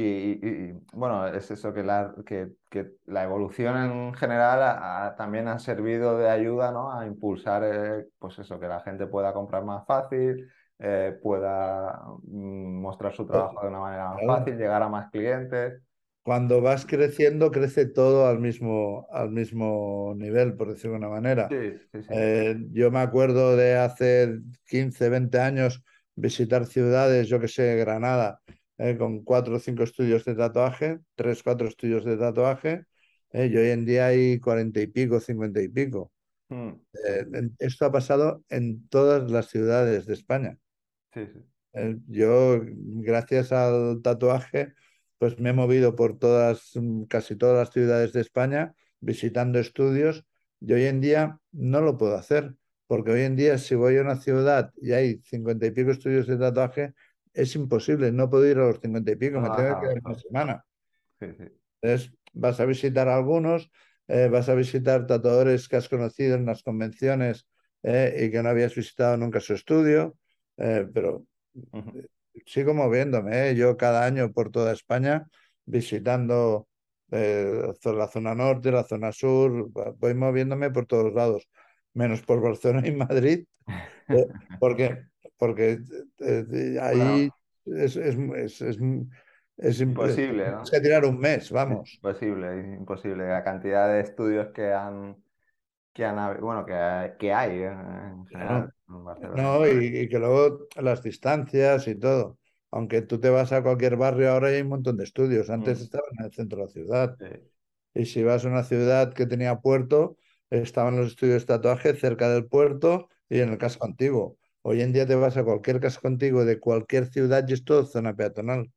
[0.47, 5.49] y- y, bueno, es eso que la, que, que la evolución en general ha- también
[5.49, 6.93] ha servido de ayuda, ¿no?
[6.93, 12.81] A impulsar, eh, pues eso, que la gente pueda comprar más fácil, eh, pueda mm,
[12.81, 15.83] mostrar su trabajo de una manera más fácil, llegar a más clientes.
[16.23, 21.51] Cuando vas creciendo, crece todo al mismo, al mismo nivel, por decirlo de una manera.
[21.51, 21.57] Sí,
[21.93, 22.15] sí, sí.
[22.15, 25.83] Eh, yo me acuerdo de hace 15, 20 años
[26.17, 28.41] visitar ciudades, yo que sé, Granada,
[28.79, 32.85] eh, con cuatro o cinco estudios de tatuaje, tres, cuatro estudios de tatuaje,
[33.33, 36.13] eh, y hoy en día hay cuarenta y pico, cincuenta y pico.
[36.51, 37.27] Mm, Eh,
[37.59, 40.59] esto ha pasado en todas las ciudades de España.
[41.15, 41.45] Sí, sí.
[41.73, 44.75] Eh, yo, gracias al tatuaje,
[45.19, 50.25] pues me he movido por todas, mm, casi todas las ciudades de España, visitando estudios,
[50.61, 52.55] y hoy en día no lo puedo hacer,
[52.87, 56.27] porque hoy en día si voy a una ciudad y hay cincuenta y pico estudios
[56.27, 56.95] de tatuaje,
[57.33, 59.89] es imposible, no puedo ir a los cincuenta y pico, me Ah, tengo que ah,
[59.89, 60.65] quedar ah, una semana.
[61.21, 61.45] sí, sí.
[61.83, 63.71] Entonces, vas a visitar algunos,
[64.09, 67.47] eh, vas a visitar tatuadores que has conocido en las convenciones
[67.83, 70.19] eh, y que no habías visitado nunca su estudio,
[70.59, 71.25] eh, pero
[71.73, 71.95] Ujú.
[72.47, 73.55] sigo moviéndome, ¿eh?
[73.57, 75.27] Yo cada año por toda España
[75.65, 76.69] visitando
[77.11, 81.49] eh, la zona norte, la zona sur, voy moviéndome por todos lados,
[81.95, 83.47] menos por Barcelona y Madrid,
[84.11, 84.27] eh,
[84.59, 85.05] porque,
[85.39, 85.81] porque
[86.21, 88.79] eh, eh, ahí Bueno, es, es, es, es,
[89.59, 90.73] es imp- imposible, ¿no?
[90.73, 92.03] que tirar un mes, vamos.
[92.03, 93.27] Imposible, imposible.
[93.29, 95.24] La cantidad de estudios que han,
[95.95, 99.05] que han, bueno, que, hay- que hay eh, en general en.
[99.33, 102.39] No, y, y que luego las distancias y todo.
[102.71, 105.51] Aunque tú te vas a cualquier barrio ahora hay un montón de estudios.
[105.51, 107.19] Antes Mm, estaban en el centro de la ciudad.
[107.19, 107.27] sí,
[107.95, 110.17] Y si vas a una ciudad que tenía puerto,
[110.51, 114.39] estaban los estudios de tatuaje cerca del puerto y en el casco antiguo.
[114.63, 117.87] Hoy en día te vas a cualquier casco antiguo de cualquier ciudad y es todo
[117.87, 118.73] zona peatonal.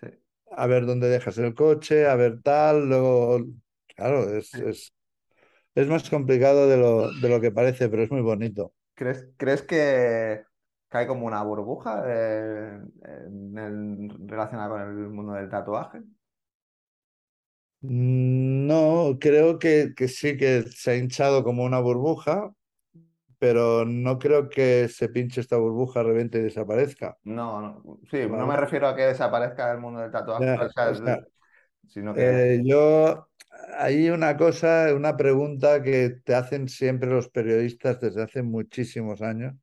[0.00, 0.08] sí,
[0.62, 3.44] A ver dónde dejas el coche, a ver tal, luego...
[3.94, 4.58] Claro, es,
[5.76, 8.74] es más complicado de lo, de lo que parece, pero es muy bonito.
[8.94, 10.44] ¿Crees, crees que,
[10.90, 16.02] hay como una burbuja de- en el- relacionada con el mundo del tatuaje?
[17.82, 22.52] Mm, No, creo que, que sí que se ha hinchado como una burbuja,
[23.38, 27.18] pero no creo que se pinche esta burbuja, reviente y desaparezca.
[27.24, 30.70] No, no, sí, no me refiero a que desaparezca el mundo del tatuaje, Ya, o
[30.70, 31.20] sea, o sea,
[31.88, 32.24] sino que...
[32.24, 33.25] eh, yo,
[33.74, 39.54] hay una cosa, una pregunta que te hacen siempre los periodistas desde hace muchísimos años.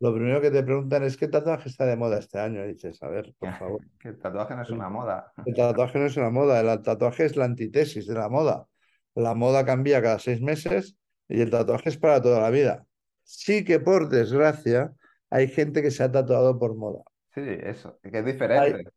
[0.00, 2.64] Lo primero que te preguntan es ¿qué tatuaje está de moda este año?
[2.64, 3.80] Y dices, a ver, por favor.
[3.98, 5.32] que el tatuaje no es una moda.
[5.44, 8.66] El tatuaje no es una moda, el tatuaje es la antítesis de la moda.
[9.14, 10.96] La moda cambia cada seis meses
[11.28, 12.86] y el tatuaje es para toda la vida.
[13.24, 14.92] Sí que por desgracia
[15.30, 17.02] hay gente que se ha tatuado por moda.
[17.34, 18.90] Sí, eso, que es diferente.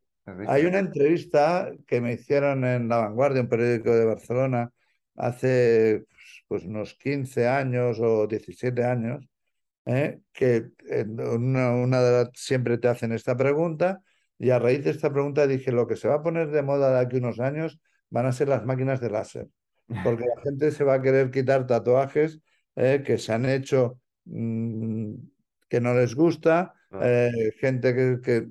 [0.48, 4.70] Hay una entrevista que me hicieron en La Vanguardia, un periódico de Barcelona,
[5.16, 6.04] hace
[6.48, 9.28] pues, unos 15 años o 17 años,
[9.86, 10.20] ¿eh?
[10.32, 14.00] que en una, una de las, siempre te hacen esta pregunta
[14.38, 16.92] y a raíz de esta pregunta dije, lo que se va a poner de moda
[16.92, 19.48] de aquí unos años van a ser las máquinas de láser,
[20.04, 22.40] porque la gente se va a querer quitar tatuajes
[22.76, 23.02] ¿eh?
[23.04, 25.14] que se han hecho, mm,
[25.68, 28.48] que no les gusta, eh, gente que, que,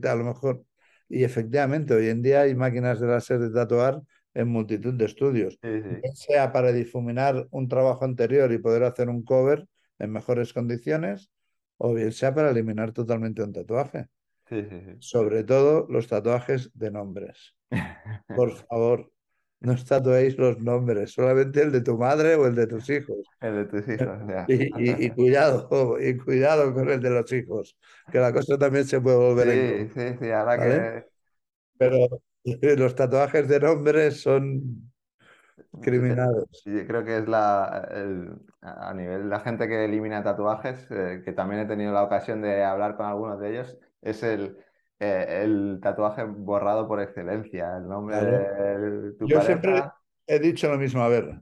[0.00, 0.64] que a lo mejor...
[1.08, 4.02] Y efectivamente, hoy en día hay máquinas de láser de tatuar
[4.34, 5.70] en multitud de estudios, Sí,
[6.14, 9.66] sea para difuminar un trabajo anterior y poder hacer un cover
[9.98, 11.30] en mejores condiciones,
[11.78, 14.06] o bien sea para eliminar totalmente un tatuaje.
[14.48, 14.56] sí.
[14.98, 17.54] Sobre todo los tatuajes de nombres.
[18.28, 19.12] Por favor,
[19.60, 23.32] no os tatuéis los nombres, solamente el de tu madre o el de tus hijos.
[23.40, 24.46] El de tus hijos, ya.
[24.48, 24.54] Y,
[25.04, 27.76] y- y cuidado, y cuidado con el de los hijos,
[28.10, 30.90] que la cosa también se puede volver en Sí, sí, sí, ahora ¿vale?
[30.98, 31.06] que
[31.78, 31.96] Pero
[32.78, 34.92] los tatuajes de nombres son
[35.80, 36.64] criminales.
[36.64, 38.32] Sí, creo que es la, el-
[38.62, 42.64] a nivel la gente que elimina tatuajes, eh, que también he tenido la ocasión de
[42.64, 44.56] hablar con algunos de ellos, es el,
[44.98, 49.84] eh, el tatuaje borrado por excelencia, el nombre de tu Yo siempre
[50.26, 51.40] he dicho lo mismo, a ver,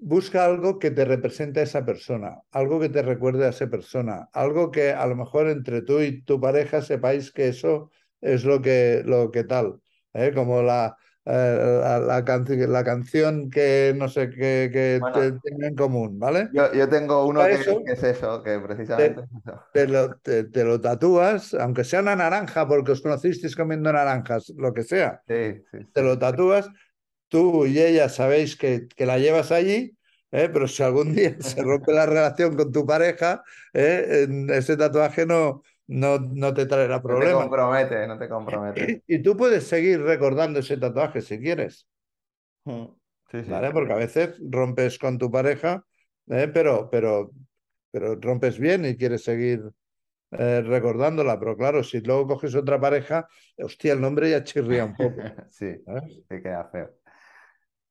[0.00, 4.28] busca algo que te represente a esa persona, algo que te recuerde a esa persona,
[4.32, 8.60] algo que a lo mejor entre tú y tu pareja sepáis que eso es lo
[8.60, 9.80] que, lo que tal,
[10.12, 10.32] ¿eh?
[10.34, 15.12] Como la, la, la canci- la canción que no sé, que, que Bueno.
[15.12, 16.50] te- tenga en común, ¿vale?
[16.50, 19.24] Yo, yo tengo uno que, eso- que es eso, que precisamente.
[19.72, 24.50] Te lo, te- te lo tatúas, aunque sea una naranja, porque os conocisteis comiendo naranjas,
[24.56, 25.34] lo que sea, Sí,
[25.70, 26.02] sí, te sí.
[26.02, 26.68] lo tatúas,
[27.28, 29.96] tú y ella sabéis que, que la llevas allí,
[30.32, 30.50] ¿eh?
[30.52, 33.42] pero si algún día se rompe la relación con tu pareja,
[33.74, 34.28] ¿eh?
[34.50, 37.36] ese tatuaje no, no, no te traerá No te problemas.
[37.36, 38.92] compromete, no te compromete.
[39.06, 41.88] Y, y tú puedes seguir recordando ese tatuaje si quieres,
[43.30, 43.52] Sí, sí.
[43.52, 43.70] ¿vale?
[43.72, 45.84] Porque a veces rompes con tu pareja,
[46.28, 46.48] ¿eh?
[46.52, 47.30] pero, pero,
[47.90, 49.62] pero rompes bien y quieres seguir
[50.32, 51.38] eh, recordándola.
[51.38, 53.28] Pero claro, si luego coges otra pareja,
[53.58, 55.32] hostia, el nombre ya chirría un poco.
[55.50, 56.24] Sí, ¿sabes?
[56.28, 56.90] se queda feo.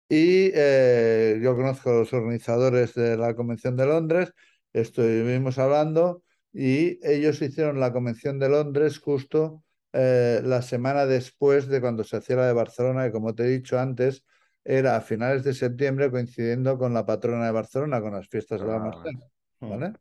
[0.07, 4.34] Y eh, yo conozco a los organizadores de la Convención de Londres,
[4.74, 9.64] estuvimos hablando y ellos hicieron la Convención de Londres justo
[9.95, 13.49] eh, la semana después de cuando se hacía la de Barcelona, que como te he
[13.49, 14.26] dicho antes,
[14.62, 18.66] era a finales de septiembre coincidiendo con la patrona de Barcelona, con las fiestas de
[18.66, 19.12] la Merced,
[19.61, 19.70] Mm.
[19.70, 19.93] ¿vale?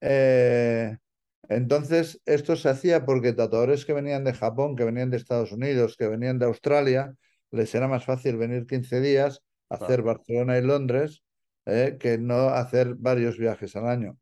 [0.00, 0.96] Eh,
[1.48, 5.96] entonces, esto se hacía porque tatuadores que venían de Japón, que venían de Estados Unidos,
[5.96, 7.14] que venían de Australia,
[7.50, 11.22] les era más fácil venir 15 días, hacer Barcelona y Londres,
[11.66, 14.18] eh, que no hacer varios viajes al año.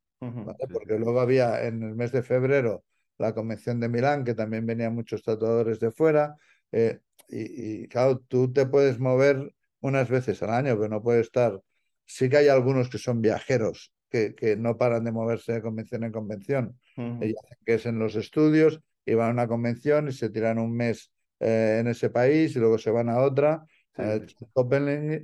[0.73, 2.85] Porque luego había en el mes de febrero
[3.19, 6.37] la convención de Milán, que también venían muchos tatuadores de fuera.
[6.73, 11.27] eh, y, y, claro, tú te puedes mover unas veces al año, pero no puedes
[11.27, 11.61] estar.
[12.05, 16.05] Sí que hay algunos que son viajeros, que, que no paran de moverse de convención
[16.05, 16.79] en convención.
[16.97, 20.59] Ellos hacen que es en los estudios y van a una convención y se tiran
[20.59, 21.11] un mes
[21.41, 23.65] eh, en ese país y luego se van a otra.
[23.97, 24.47] Sí, Eh, sí.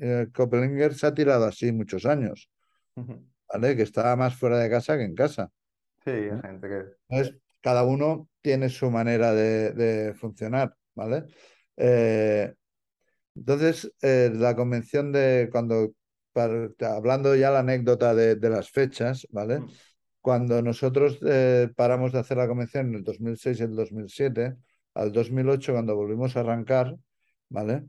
[0.03, 2.51] Eh, se ha tirado así muchos años.
[3.53, 3.76] ¿vale?
[3.76, 5.51] Que estaba más fuera de casa que en casa.
[6.05, 6.82] Sí, hay gente que...
[7.09, 11.24] Entonces, cada uno tiene su manera de, de funcionar, ¿vale?
[13.34, 15.93] Entonces, la convención de cuando,
[16.33, 19.61] para- hablando ya la anécdota de, de las fechas, ¿vale?
[19.61, 19.68] Mm.
[20.20, 24.57] Cuando nosotros eh, paramos de hacer la convención en el 2006 y el 2007,
[24.95, 26.97] al 2008, cuando volvimos a arrancar,
[27.49, 27.85] ¿vale?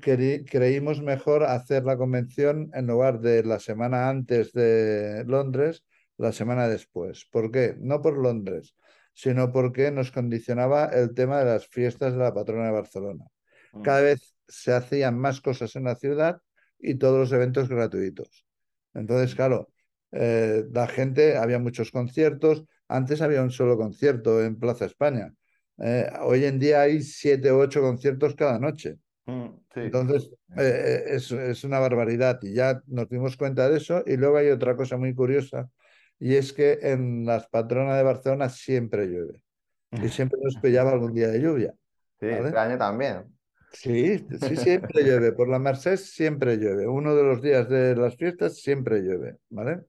[0.00, 5.84] Creímos mejor hacer la convención en lugar de la semana antes de Londres,
[6.18, 7.26] la semana después.
[7.30, 7.74] ¿Por qué?
[7.78, 8.76] No por Londres,
[9.12, 13.24] sino porque nos condicionaba el tema de las fiestas de la patrona de Barcelona.
[13.72, 13.82] Mm.
[13.82, 16.40] Cada vez se hacían más cosas en la ciudad
[16.82, 18.44] y todos los eventos gratuitos.
[18.92, 19.68] Entonces, claro,
[20.10, 22.64] eh, la gente, había muchos conciertos.
[22.88, 25.32] Antes había un solo concierto en Plaza España.
[25.78, 28.98] Eh, hoy en día hay siete o ocho conciertos cada noche.
[29.24, 29.80] Mm, sí.
[29.80, 34.02] Entonces, eh, es, es una barbaridad y ya nos dimos cuenta de eso.
[34.06, 35.70] Y luego hay otra cosa muy curiosa
[36.18, 39.42] y es que en las patronas de Barcelona siempre llueve
[39.90, 41.74] y siempre nos pillaba algún día de lluvia.
[42.20, 42.48] Sí, ¿vale?
[42.48, 43.24] este año también.
[43.72, 45.32] Sí, sí, siempre llueve.
[45.32, 46.86] Por la Merced siempre llueve.
[46.86, 49.82] Uno de los días de las fiestas siempre llueve, ¿vale?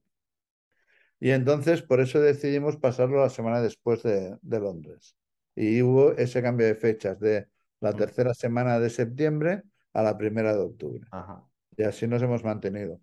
[1.19, 5.15] Y entonces por eso decidimos pasarlo la semana después de, de Londres.
[5.55, 7.47] y hubo ese cambio de fechas de
[7.79, 7.97] la Mm.
[7.97, 9.63] tercera semana de septiembre
[9.93, 11.07] a la primera de octubre.
[11.11, 11.47] Ajá.
[11.77, 12.99] Y así nos hemos mantenido.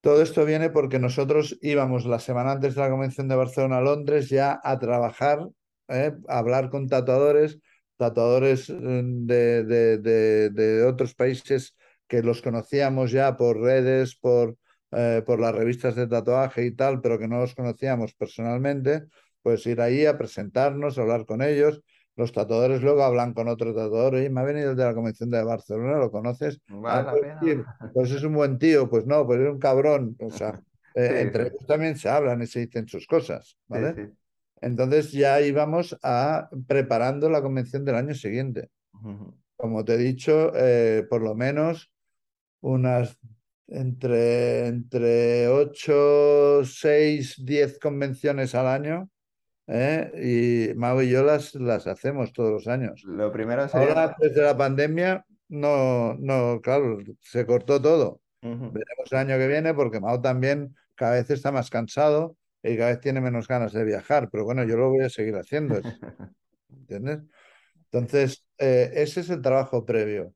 [0.00, 3.80] Todo esto viene porque nosotros íbamos la semana antes de la Convención de Barcelona a
[3.80, 5.48] Londres ya a trabajar,
[5.88, 6.12] ¿eh?
[6.28, 7.58] a hablar con tatuadores,
[7.96, 11.76] tatuadores eh, de, de- de- de otros países
[12.06, 14.56] que los conocíamos ya por redes, por,
[14.92, 19.04] eh, por las revistas de tatuaje y tal, pero que no los conocíamos personalmente,
[19.42, 21.82] pues ir ahí a presentarnos, a hablar con ellos.
[22.16, 25.30] Los tatuadores luego hablan con otro tatuador, y me ha venido el de la Convención
[25.30, 26.60] de Barcelona, ¿lo conoces?
[26.68, 27.74] ¿Vale Ah, pues pena?
[27.92, 30.16] pues es un buen tío, pues no, pues es un cabrón.
[30.20, 30.60] O sea,
[30.94, 33.94] eh, Sí, entre ellos también se hablan y se dicen sus cosas, Sí, ¿vale?
[33.94, 34.16] sí.
[34.64, 38.70] Entonces ya íbamos a preparando la convención del año siguiente.
[39.56, 41.92] Como te he dicho, eh, por lo menos
[42.62, 43.18] unas
[43.68, 49.10] entre, entre 8, 6, 10 convenciones al año,
[49.66, 50.70] ¿eh?
[50.72, 53.02] Y Mau y yo las, las hacemos todos los años.
[53.04, 53.88] Lo primero sería...
[53.88, 58.20] Ahora, desde la pandemia, no, no, claro, se cortó todo.
[58.40, 62.90] Veremos el año que viene porque Mao también cada vez está más cansado y cada
[62.90, 64.30] vez tiene menos ganas de viajar.
[64.32, 65.94] Pero bueno, yo lo voy a seguir haciendo, es-
[66.70, 67.20] ¿entiendes?
[67.90, 70.34] Entonces, eh, ese es el trabajo previo.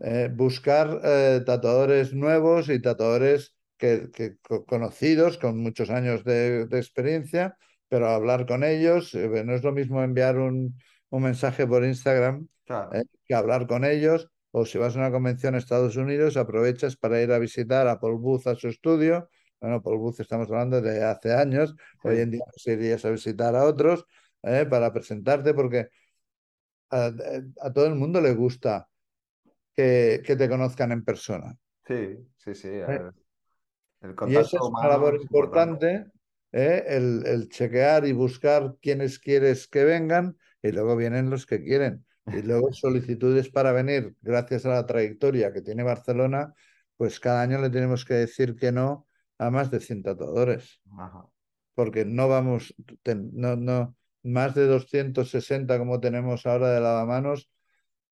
[0.00, 6.66] Eh, buscar eh, tatuadores nuevos y tatuadores que, que co- conocidos, con muchos años de,
[6.66, 7.56] de experiencia,
[7.88, 9.14] pero hablar con ellos.
[9.14, 10.78] no es lo mismo enviar un,
[11.10, 12.90] un mensaje por Instagram Claro.
[13.26, 14.28] que hablar con ellos.
[14.52, 17.98] O si vas a una convención a Estados Unidos, aprovechas para ir a visitar a
[17.98, 19.28] Paul Booth a su estudio.
[19.64, 21.74] Bueno, Paul Booth estamos hablando de hace años.
[22.02, 24.04] Hoy en día pues, irías a visitar a otros
[24.42, 24.66] ¿eh?
[24.68, 25.88] para presentarte porque
[26.90, 27.10] a,
[27.62, 28.86] a todo el mundo le gusta
[29.74, 31.56] que, que te conozcan en persona.
[31.88, 32.68] Sí, sí, sí.
[32.68, 33.10] ¿eh?
[34.02, 35.92] El Y esa es una labor importante.
[35.92, 36.12] importante,
[36.52, 36.84] ¿eh?
[36.86, 42.04] El, el chequear y buscar quienes quieres que vengan y luego vienen los que quieren.
[42.26, 46.52] Y luego solicitudes para venir, gracias a la trayectoria que tiene Barcelona,
[46.98, 49.08] pues cada año le tenemos que decir que no
[49.38, 51.28] a más de 100 tatuadores, Ajá.
[51.74, 52.74] porque no vamos,
[53.32, 57.50] no, no, más de 260 como tenemos ahora de lavamanos,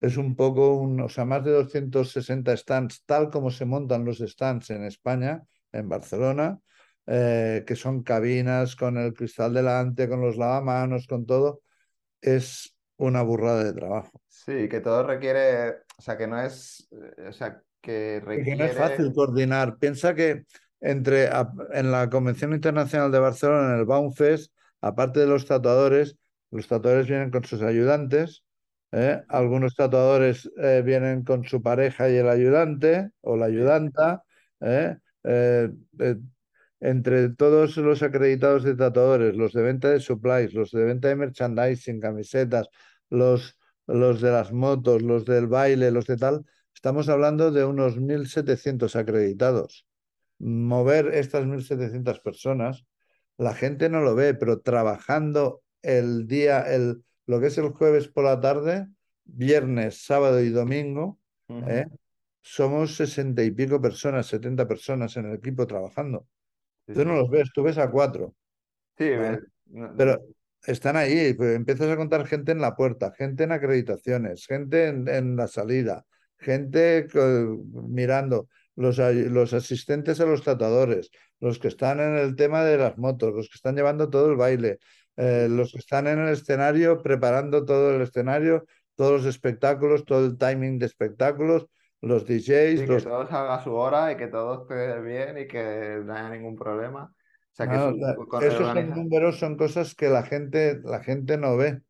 [0.01, 4.19] es un poco un, o sea, más de 260 stands, tal como se montan los
[4.19, 5.43] stands en España,
[5.73, 6.59] en Barcelona,
[7.07, 11.63] eh, que son cabinas con el cristal delante, con los lavamanos, con todo,
[12.21, 14.21] es una burrada de trabajo.
[14.29, 18.57] Sí, que todo requiere, o sea, que no es, eh, o sea, que Y que
[18.57, 18.75] no es requiere...
[18.75, 19.79] fácil coordinar.
[19.79, 20.45] Piensa que
[20.83, 21.31] entre,
[21.73, 24.53] en la Convención Internacional de Barcelona, en el Baumfest,
[24.83, 26.17] aparte de los tatuadores,
[26.51, 28.45] los tatuadores vienen con sus ayudantes,
[28.93, 29.23] ¿eh?
[29.29, 34.25] Algunos tatuadores eh, vienen con su pareja y el ayudante o la ayudanta,
[34.61, 34.97] eh,
[36.81, 41.17] entre todos los acreditados de tatuadores, los de venta de supplies, los de venta de
[41.17, 42.69] merchandising, camisetas,
[43.09, 43.57] los,
[43.87, 48.97] los de las motos, los del baile, los de tal, estamos hablando de unos 1.700
[48.97, 49.87] acreditados.
[50.43, 52.85] Mover estas 1.700 personas,
[53.39, 58.09] la gente no lo ve, pero trabajando el día, el, lo que es el jueves
[58.09, 58.89] por la tarde,
[59.25, 61.19] viernes, sábado y domingo.
[61.67, 61.87] ¿eh?
[62.41, 66.27] somos sesenta y pico personas, 70 personas en el equipo trabajando.
[66.87, 67.17] Sí, Tú no sí.
[67.17, 68.35] los ves, tú ves a cuatro,
[68.99, 69.41] Sí, ¿vale?
[69.67, 70.19] no- Pero
[70.67, 75.09] están ahí, pues empiezas a contar gente en la puerta, gente en acreditaciones, gente en,
[75.09, 76.05] en la salida,
[76.39, 77.07] gente
[77.89, 81.11] mirando, los, los asistentes a los tatuadores,
[81.41, 84.37] los que están en el tema de las motos, los que están llevando todo el
[84.37, 84.79] baile,
[85.17, 88.65] eh, los que están en el escenario preparando todo el escenario,
[88.97, 91.67] todos los espectáculos, todo el timing de espectáculos,
[92.01, 92.27] los
[92.75, 93.03] sí, DJs, que los...
[93.03, 96.57] todo salga a su hora y que todo esté bien y que no haya ningún
[96.57, 97.05] problema.
[97.15, 97.95] O sea, que No,
[98.39, 101.81] esos son números, son cosas que la gente, la gente no ve.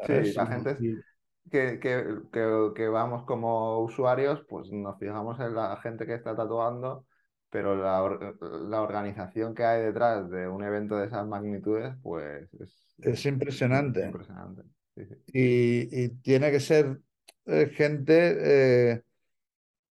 [0.00, 1.04] Sí, la gente y-
[1.50, 6.36] que, que, que, que vamos como usuarios, pues nos fijamos en la gente que está
[6.36, 7.06] tatuando,
[7.50, 8.36] pero la, or-
[8.68, 14.04] la organización que hay detrás de un evento de esas magnitudes, pues es, Es impresionante.
[14.04, 14.62] impresionante.
[14.96, 15.14] Sí, sí.
[15.32, 17.00] Y, y tiene que ser
[17.46, 19.02] eh, gente, eh,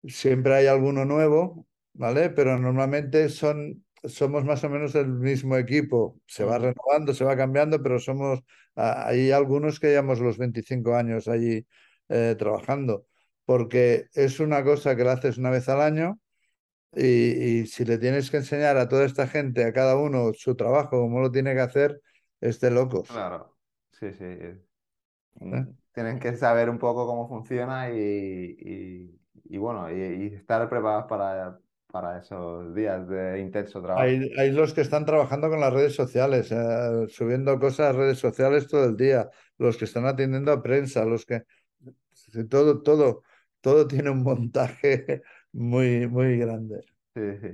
[0.06, 2.30] siempre hay alguno nuevo, ¿vale?
[2.32, 6.20] Pero normalmente son, somos más o menos el mismo equipo.
[6.28, 8.41] Se va renovando, se va cambiando, pero somos,
[8.76, 11.66] hay algunos que llevamos los 25 años allí
[12.10, 13.06] eh, trabajando,
[13.45, 16.20] porque es una cosa que la haces una vez al año.
[16.95, 20.56] Y, y si le tienes que enseñar a toda esta gente, a cada uno, su
[20.56, 22.01] trabajo, cómo lo tiene que hacer,
[22.41, 23.10] es de locos.
[23.10, 23.58] Claro,
[23.91, 24.24] sí, sí.
[24.26, 24.60] es-
[25.51, 25.66] ¿eh?
[25.66, 27.97] mm, Tienen que saber un poco cómo funciona y,
[28.60, 31.60] y- y bueno, y estar preparados para,
[31.96, 34.12] para esos días de intenso trabajo.
[34.12, 38.20] Hay, hay los que están trabajando con las redes sociales, eh, subiendo cosas a redes
[38.20, 41.43] sociales todo el día, los que están atendiendo a prensa, los que...
[42.50, 43.24] Todo, todo,
[43.62, 45.24] todo tiene un montaje
[45.54, 46.86] muy, muy grande.
[47.16, 47.48] Sí, sí.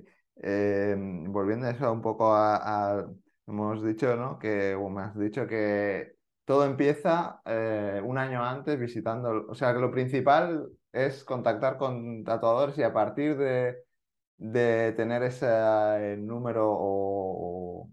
[0.44, 3.08] Eh, volviendo a eso un poco a, a-
[3.48, 4.40] hemos dicho, ¿no?
[4.40, 6.16] Que, o me has dicho que
[6.46, 12.24] todo empieza eh, un año antes visitando, o sea, que lo principal es contactar con
[12.24, 13.84] tatuadores y a partir de,
[14.42, 17.90] de tener ese eh, número o,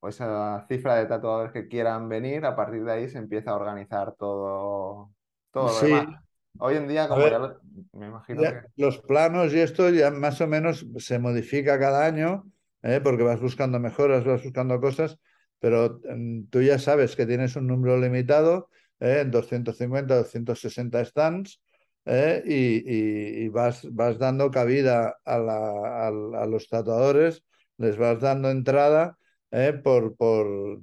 [0.00, 3.56] o esa cifra de tatuadores que quieran venir, a partir de ahí se empieza a
[3.56, 5.12] organizar todo,
[5.50, 6.06] todo lo demás.
[6.06, 6.22] Sí,
[6.58, 7.60] Hoy en día, como ya lo-
[7.92, 8.60] me imagino Ya, que...
[8.76, 12.44] los planos y esto ya más o menos se modifica cada año,
[12.82, 13.00] ¿eh?
[13.02, 15.18] porque vas buscando mejoras, vas buscando cosas,
[15.58, 18.68] pero mm, tú ya sabes que tienes un número limitado,
[19.00, 19.24] ¿eh?
[19.26, 21.60] 250, 260 stands,
[22.08, 22.42] ¿eh?
[22.46, 27.44] y, y- y vas, vas dando cabida a, la- a los tatuadores,
[27.76, 29.18] les vas dando entrada,
[29.50, 29.72] ¿eh?
[29.72, 30.80] por, por,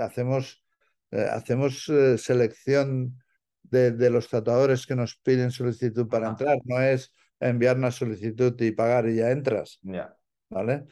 [0.00, 0.64] hacemos,
[1.10, 3.18] eh, hacemos selección
[3.62, 6.58] de, de los tatuadores que nos piden solicitud para entrar.
[6.64, 10.16] No es enviar una solicitud y pagar y ya entras, ya.
[10.48, 10.84] ¿vale?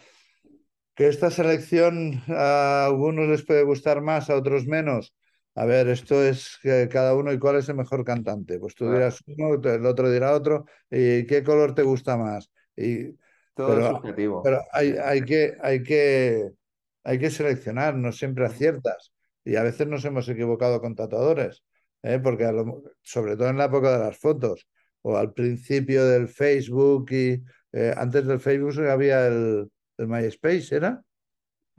[0.95, 5.15] Que esta selección a algunos les puede gustar más, a otros menos.
[5.59, 8.61] A ver, esto es que cada uno y cuál es el mejor cantante.
[8.61, 8.99] Pues tú Claro.
[8.99, 12.49] dirás uno, el otro dirá otro, y qué color te gusta más.
[12.77, 13.17] Y,
[13.55, 14.41] Todo es subjetivo.
[14.45, 16.51] pero hay, hay que, hay que,
[17.03, 19.13] hay que seleccionar, no siempre aciertas.
[19.45, 21.65] Y a veces nos hemos equivocado con tatuadores,
[22.05, 22.21] ¿eh?
[22.23, 24.69] Porque a lo- sobre todo en la época de las fotos
[25.03, 27.43] o al principio del Facebook y
[27.73, 31.03] eh, antes del Facebook había el, el MySpace, ¿era?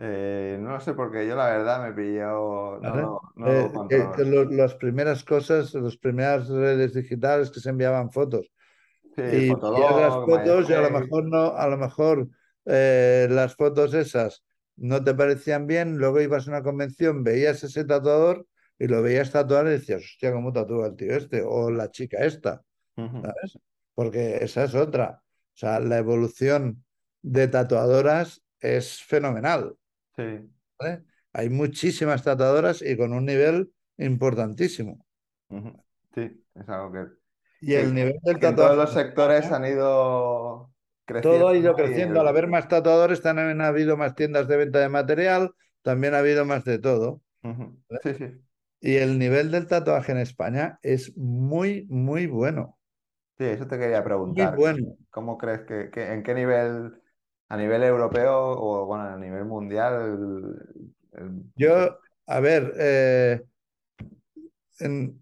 [0.02, 4.46] Eh, no lo sé porque yo la verdad me pilló, no no lo Eh, lo-
[4.46, 8.52] las primeras cosas, las primeras redes digitales que se enviaban fotos.
[9.16, 12.30] Sí, Y veías las Fotolog, fotos y a lo mejor no, a lo mejor
[12.66, 14.44] eh, las fotos esas
[14.78, 18.48] no te parecían bien, luego ibas a una convención, veías ese tatuador
[18.80, 21.44] y lo veías tatuar y decías, hostia, ¿cómo tatúa el tío este?
[21.46, 22.64] O la chica esta,
[23.22, 23.58] ¿sabes?
[23.96, 25.22] Porque esa es otra.
[25.56, 26.86] O sea, la evolución
[27.22, 29.76] de tatuadoras es fenomenal,
[30.20, 30.50] Sí.
[31.34, 35.04] Hay muchísimas tatuadoras y con un nivel importantísimo.
[36.16, 36.22] Sí,
[36.56, 37.06] es algo que,
[37.62, 40.72] Y el nivel del en todos los sectores han ido
[41.22, 42.20] Todo creciendo, ha ido creciendo.
[42.22, 45.52] Al haber más tatuadores, también ha habido más tiendas de venta de material,
[45.82, 47.22] también ha habido más de todo.
[48.04, 48.26] Sí, sí.
[48.82, 52.78] Y el nivel del tatuaje en España es muy, muy bueno.
[53.38, 54.48] Sí, eso te quería Muy preguntar.
[54.48, 54.96] bueno.
[55.12, 56.99] ¿Cómo crees que, que- en qué nivel,
[57.50, 59.94] a nivel europeo o bueno, a nivel mundial,
[61.14, 61.98] el- el- Yo,
[62.28, 63.42] a ver, eh,
[64.80, 65.22] en-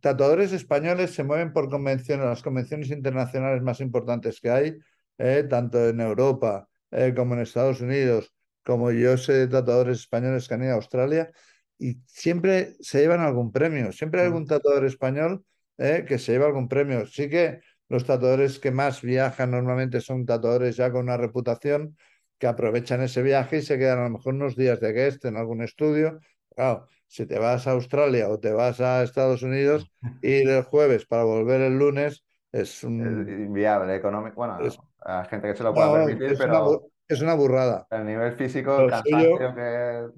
[0.00, 4.78] tatuadores españoles se mueven por convenciones, las convenciones internacionales más importantes que hay,
[5.18, 8.32] eh, tanto en Europa eh, como en Estados Unidos,
[8.64, 11.30] como yo sé de tatuadores españoles que han ido a Australia,
[11.78, 15.44] y siempre se llevan algún premio, siempre hay algún tatuador español
[15.78, 17.06] que se lleva algún premio.
[17.06, 17.60] Sí que
[17.92, 21.96] los tatuadores que más viajan normalmente son tatuadores ya con una reputación
[22.38, 25.36] que aprovechan ese viaje y se quedan a lo mejor unos días de guest en
[25.36, 26.20] algún estudio.
[26.56, 29.90] Claro, si te vas a Australia o te vas a Estados Unidos,
[30.22, 33.28] ir el jueves para volver el lunes es es un...
[33.28, 34.36] inviable económico.
[34.36, 37.20] Bueno, es- a gente que se lo pueda no, permitir, es una, pero bu- es
[37.22, 37.88] una burrada.
[37.90, 40.08] a nivel físico, el Lo suyo, cansancio que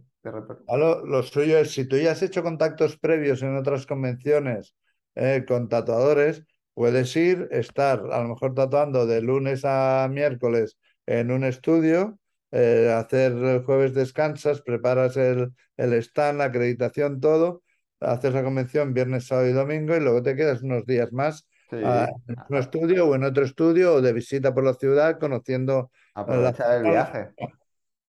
[0.68, 4.74] lo, lo suyo es, si tú ya has hecho contactos previos en otras convenciones
[5.14, 6.44] eh, con tatuadores,
[6.74, 12.18] puedes ir, estar a lo mejor tatuando de lunes a miércoles en un estudio,
[12.50, 17.62] eh, hacer el jueves descansas, preparas el, el stand, la acreditación, todo,
[18.00, 21.76] haces la convención viernes, sábado y domingo y luego te quedas unos días más Sí,
[21.82, 25.90] ah, en un estudio o en otro estudio o de visita por la ciudad conociendo
[26.14, 27.30] la aprovechar el viaje.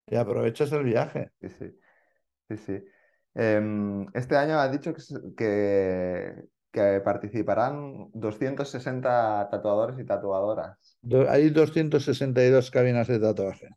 [0.07, 1.31] y aprovechas el viaje.
[1.41, 1.79] Sí, sí,
[2.49, 2.85] sí, sí.
[3.35, 4.93] Em, este año has dicho
[5.37, 6.35] que,
[6.75, 10.99] que participarán 260 tatuadores y tatuadoras.
[11.11, 13.69] Do- Hay 262 cabinas de tatuaje.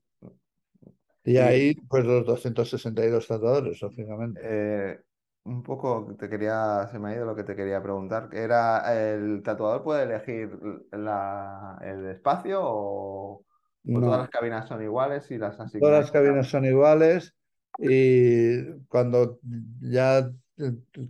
[1.24, 4.42] Y Y ahí, pues los 262 tatuadores, lógicamente.
[4.42, 5.02] eh,
[5.44, 8.30] un poco te quería, se me ha ido lo que te quería preguntar.
[8.34, 10.52] Era, ¿el tatuador puede elegir
[10.92, 13.46] la- el espacio o,
[13.92, 16.06] o todas las No, cabinas son iguales y las todas asignáis?
[16.06, 17.36] las cabinas son iguales
[17.78, 19.40] y cuando
[19.82, 20.32] ya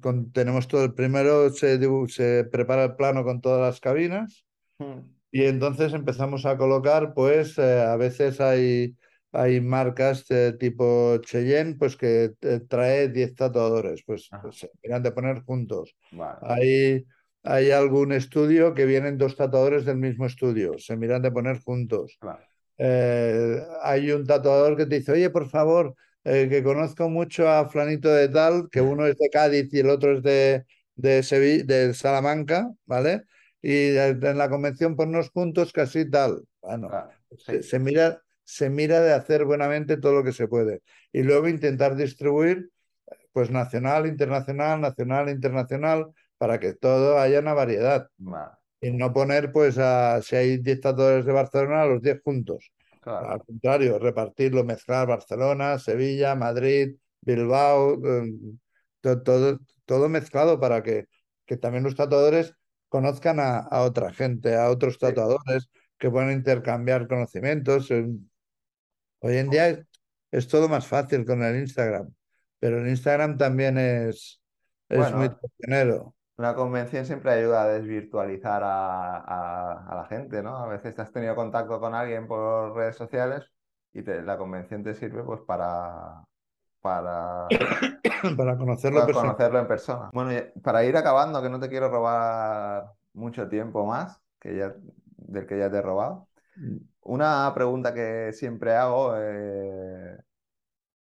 [0.01, 1.79] con- tenemos todo el primero, se,
[2.09, 4.45] se prepara el plano con todas las cabinas
[4.79, 8.95] Mm, y entonces empezamos a colocar, pues eh, a veces hay,
[9.31, 14.71] hay marcas eh, tipo Cheyenne, pues que eh, trae 10 tatuadores, pues, Ajá, pues se
[14.83, 15.95] miran de poner juntos.
[16.11, 16.41] vale.
[16.41, 17.05] Hay,
[17.43, 22.19] hay algún estudio que vienen dos tatuadores del mismo estudio, se miran de poner juntos.
[22.77, 25.95] Eh, hay un tatuador que te dice, oye, por favor,
[26.27, 29.89] eh, que conozco mucho a Flanito de tal, que uno es de Cádiz y el
[29.89, 30.65] otro es de,
[30.95, 33.23] de, Sevilla, de Salamanca, ¿vale?
[33.61, 36.43] Y en la convención ponnos juntos casi tal.
[36.61, 36.89] Bueno,
[37.37, 37.69] se, sí.
[37.69, 40.81] se mira, se mira de hacer buenamente todo lo que se puede.
[41.13, 42.71] Y luego intentar distribuir,
[43.31, 46.07] pues nacional, internacional, nacional, internacional,
[46.37, 48.09] para que todo haya una variedad.
[48.81, 52.69] Y no poner, pues, a, si hay 10 tatuadores de Barcelona, a los 10 juntos.
[53.09, 53.29] Claro.
[53.31, 57.99] Al contrario, repartirlo, mezclar Barcelona, Sevilla, Madrid, Bilbao,
[59.01, 61.05] to- todo, todo mezclado para que,
[61.45, 62.53] que también los tatuadores
[62.89, 64.99] conozcan a, a otra gente, a otros Sí.
[64.99, 67.89] tatuadores, que puedan intercambiar conocimientos.
[67.91, 68.07] Eh,
[69.19, 69.79] Hoy en día es,
[70.31, 72.13] es todo más fácil con el Instagram,
[72.59, 74.41] pero el Instagram también es,
[74.89, 76.15] es muy traicionero.
[76.37, 80.57] Una convención siempre ayuda a desvirtualizar a, a- a la gente, ¿no?
[80.57, 83.51] A veces has tenido contacto con alguien por redes sociales
[83.93, 86.23] y te- la convención te sirve pues para,
[86.81, 87.81] para,
[88.37, 89.37] para conocerlo para personalmente.
[89.37, 90.09] conocerlo en persona.
[90.13, 90.31] Bueno,
[90.63, 94.75] para ir acabando, que no te quiero robar mucho tiempo más, que ya,
[95.17, 96.29] del que ya te he robado.
[97.01, 100.17] Una pregunta que siempre hago eh,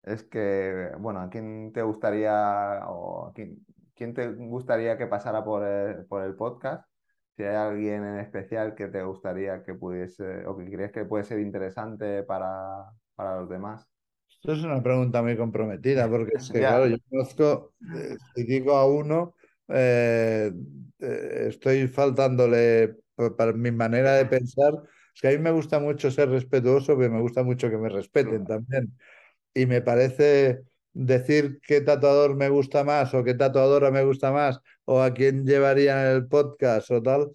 [0.04, 3.64] es que, bueno, ¿a quién te gustaría o a quién,
[3.96, 6.88] quién te gustaría que pasara por el, por el podcast?
[7.36, 11.24] Si hay alguien en especial que te gustaría que pudiese o que crees que puede
[11.24, 13.88] ser interesante para, para los demás.
[14.28, 18.76] Esto es una pregunta muy comprometida, porque es que, claro, yo conozco, eh, si digo
[18.76, 19.34] a uno,
[19.68, 20.52] eh,
[21.00, 24.74] eh, estoy faltándole pa- para mi manera de pensar.
[25.14, 27.88] Es que a mí me gusta mucho ser respetuoso, pero me gusta mucho que me
[27.88, 28.96] respeten también.
[29.54, 30.62] Y me parece
[30.96, 35.44] decir qué tatuador me gusta más o qué tatuadora me gusta más o a quién
[35.44, 37.30] llevaría en el podcast o tal,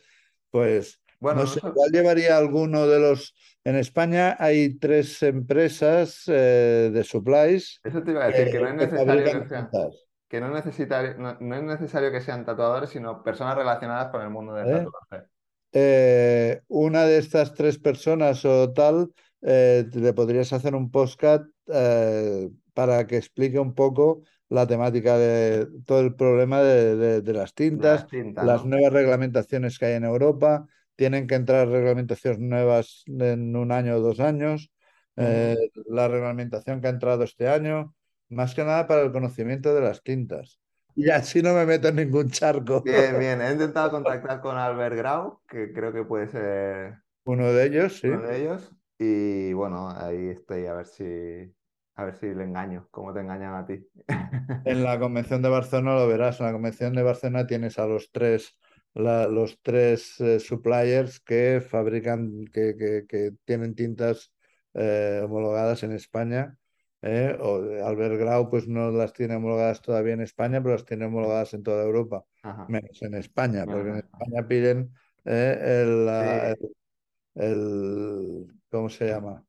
[0.49, 3.35] pues Bueno, no sé, igual llevaría alguno de los...
[3.63, 8.67] En España hay tres empresas eh, de supplies Eso te iba a decir, que no
[8.69, 13.21] es necesario que sea- cintas, que no, no, no es necesario que sean tatuadores, sino
[13.21, 14.85] personas relacionadas con el mundo del ¿Eh?
[14.85, 15.27] tatuaje.
[15.73, 19.11] eh, una de estas tres personas o tal,
[19.43, 25.67] eh, le podrías hacer un postcat eh, para que explique un poco la temática de
[25.85, 28.65] todo el problema de, de- de las tintas, las tintas, las ¿no?
[28.65, 30.67] nuevas reglamentaciones que hay en Europa.
[30.95, 34.71] Tienen que entrar reglamentaciones nuevas en un año o dos años.
[35.17, 35.55] eh,
[35.87, 37.93] la reglamentación que ha entrado este año,
[38.29, 40.59] más que nada para el conocimiento de las tintas.
[40.95, 42.83] Y así no me meto en ningún charco.
[42.83, 43.41] Bien, bien.
[43.41, 48.09] He intentado contactar con Albert Grau, que creo que puede ser Uno de ellos, sí.
[48.09, 48.71] uno de ellos.
[48.99, 51.03] Y bueno, ahí estoy a ver si,
[52.01, 53.85] a ver si le engaño, como te engañan a ti.
[54.63, 56.39] En la convención de Barcelona lo verás.
[56.39, 58.57] En la convención de Barcelona tienes a los tres,
[58.93, 64.31] la- los tres eh, suppliers que fabrican, que, que- que tienen tintas
[64.73, 66.57] eh, homologadas en España.
[67.03, 71.05] eh, o Albert Grau pues no las tiene homologadas todavía en España, pero las tiene
[71.05, 72.67] homologadas en toda Europa, Ajá.
[72.67, 73.97] menos en España, porque en Ajá.
[73.97, 74.93] España piden
[75.25, 76.25] eh, el, Sí.
[76.59, 76.75] el-
[77.35, 79.45] el- ¿cómo se llama?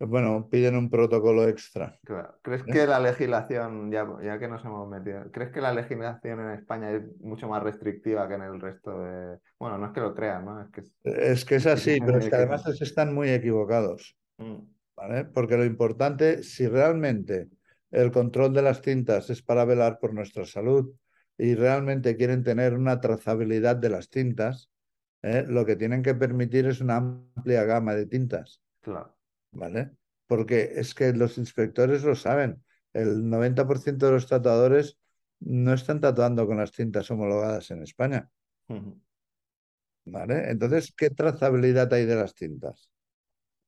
[0.00, 1.98] Bueno, piden un protocolo extra.
[2.04, 2.38] Claro.
[2.42, 2.72] ¿Crees ¿Eh?
[2.72, 6.90] que la legislación, ya, ya que nos hemos metido, ¿crees que la legislación en España
[6.90, 9.38] es mucho más restrictiva que en el resto de...
[9.58, 10.62] Bueno, no es que lo crean, ¿no?
[10.62, 10.80] Es que...
[10.80, 14.56] es- Es que es así, pero es que además que están muy equivocados, Mm,
[14.96, 15.26] ¿vale?
[15.26, 17.50] Porque lo importante, si realmente
[17.90, 20.90] el control de las tintas es para velar por nuestra salud
[21.36, 24.70] y realmente quieren tener una trazabilidad de las tintas,
[25.22, 25.44] ¿eh?
[25.46, 29.14] lo que tienen que permitir es una amplia gama de tintas, Claro.
[29.52, 29.92] ¿Vale?
[30.26, 34.98] Porque es que los inspectores lo saben, el 90% de los tatuadores
[35.40, 38.30] no están tatuando con las tintas homologadas en España.
[40.04, 40.50] ¿vale?
[40.50, 42.90] Entonces, ¿qué trazabilidad hay de las tintas?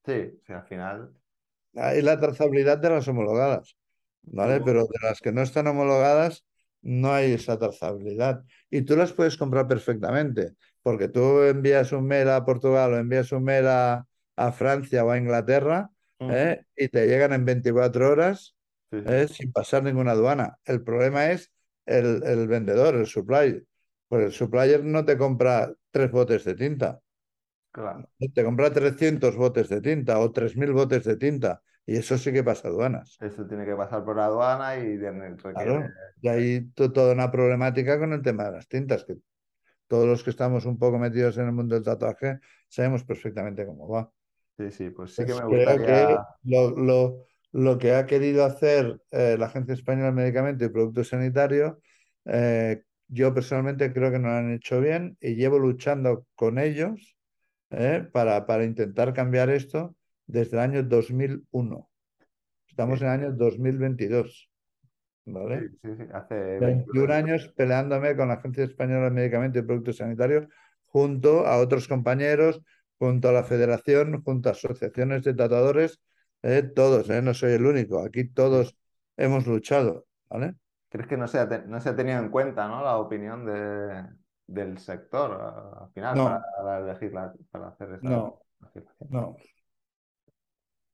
[0.05, 1.15] Sí, sea, al final...
[1.75, 3.77] Hay la trazabilidad de las homologadas,
[4.23, 4.61] ¿vale?
[4.61, 6.45] Pero de las que no están homologadas
[6.83, 8.45] no hay esa trazabilidad.
[8.69, 13.33] Y tú las puedes comprar perfectamente, porque tú envías un mail a Portugal o envías
[13.33, 14.07] un mail a,
[14.47, 15.91] a Francia o a Inglaterra.
[16.21, 16.65] ¿eh?
[16.77, 18.55] y te llegan en 24 horas
[18.93, 18.99] Sí.
[19.07, 19.27] ¿eh?
[19.29, 20.59] sin pasar ninguna aduana.
[20.65, 21.51] El problema es
[21.87, 23.65] el, el vendedor, el supplier.
[24.09, 27.01] Pues el supplier no te compra tres botes de tinta.
[27.73, 28.07] Claro.
[28.35, 32.45] Te compra 300 botes de tinta o 3.000 botes de tinta y eso sí que
[32.45, 33.17] pasa aduanas.
[33.21, 35.53] Eso tiene que pasar por la aduana y requiere...
[35.55, 35.89] Claro.
[36.21, 39.17] Y hay to- toda una problemática con el tema de las tintas, que
[39.89, 43.89] todos los que estamos un poco metidos en el mundo del tatuaje sabemos perfectamente cómo
[43.89, 44.11] va.
[44.59, 46.19] Sí, sí, pues sí que Pues me creo que gustaría...
[46.45, 51.05] lo, lo- lo que ha querido hacer eh, la Agencia Española del Medicamento y Producto
[51.05, 51.81] Sanitario,
[52.25, 57.15] eh, yo personalmente creo que no lo han hecho bien y llevo luchando con ellos
[57.71, 58.09] ¿eh?
[58.13, 59.97] para, para intentar cambiar esto
[60.27, 61.91] desde el año 2001.
[62.69, 64.51] Estamos en el año 2022.
[65.27, 65.59] ¿Vale?
[65.61, 66.05] Sí, sí, sí.
[66.13, 70.47] Hace 21 años peleándome con la Agencia Española de Medicamentos y Productos Sanitarios
[70.87, 72.63] junto a otros compañeros,
[72.99, 76.01] junto a la Federación, junto a asociaciones de tatuadores,
[76.43, 76.63] ¿eh?
[76.63, 77.23] todos, ¿eh?
[77.23, 78.77] no soy el único, aquí todos
[79.17, 80.07] hemos luchado.
[80.31, 80.55] ¿vale?
[80.89, 82.83] ¿Crees que no se ha, no se ha tenido en cuenta, ¿no?
[82.85, 84.07] la opinión de,
[84.47, 85.33] del sector
[85.81, 86.23] al final No.
[86.23, 88.39] para, legisla- para hacer esta No.
[88.61, 89.09] legislación?
[89.11, 89.37] No.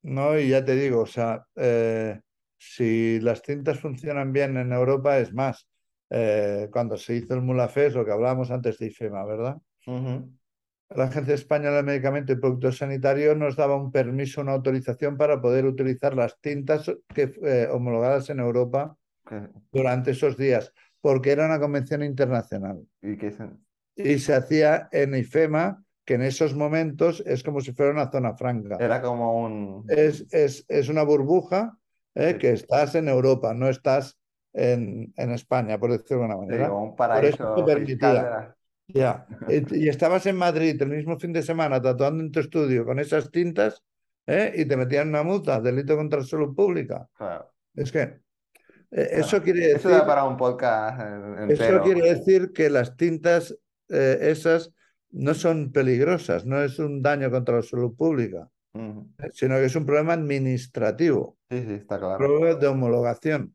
[0.03, 2.21] No, y ya te digo, o sea, eh,
[2.57, 5.69] si las cintas funcionan bien en Europa, es más,
[6.71, 9.59] cuando se hizo el Mulafés, lo que hablábamos antes de IFEMA, ¿verdad?
[9.87, 10.31] Ujú.
[10.95, 15.41] La Agencia Española de Medicamentos y Productos Sanitarios nos daba un permiso, una autorización para
[15.41, 18.97] poder utilizar las tintas que, eh, homologadas en Europa
[19.71, 20.73] durante esos días,
[21.03, 22.81] porque era una convención internacional.
[23.03, 23.51] y se-
[23.97, 28.35] Y se hacía en IFEMA, que en esos momentos es como si fuera una zona
[28.35, 28.77] franca.
[28.81, 29.85] era como un...
[29.89, 31.77] es, es, es una burbuja
[32.15, 32.39] eh, Sí.
[32.39, 34.19] que estás en Europa, no estás
[34.55, 36.69] en, en España, por decirlo de alguna sí, manera.
[36.71, 37.67] como un paraíso
[38.15, 38.57] la-
[38.89, 39.27] Ya.
[39.71, 43.31] Y, estabas en Madrid el mismo fin de semana tatuando en tu estudio con esas
[43.31, 43.83] tintas
[44.27, 47.09] eh, y te metían una multa, delito contra la salud pública.
[47.17, 47.53] Claro.
[47.75, 48.21] Es que
[48.91, 51.01] eh, eso quiere Eso decir, da para un podcast
[51.51, 53.55] eso quiere decir que las tintas
[53.89, 54.73] eh, esas
[55.11, 59.77] no son peligrosas, no es un daño contra la salud pública, eh, sino que es
[59.77, 61.39] un problema administrativo.
[61.51, 62.19] Sí, sí, está claro.
[62.19, 63.55] pruebas de homologación,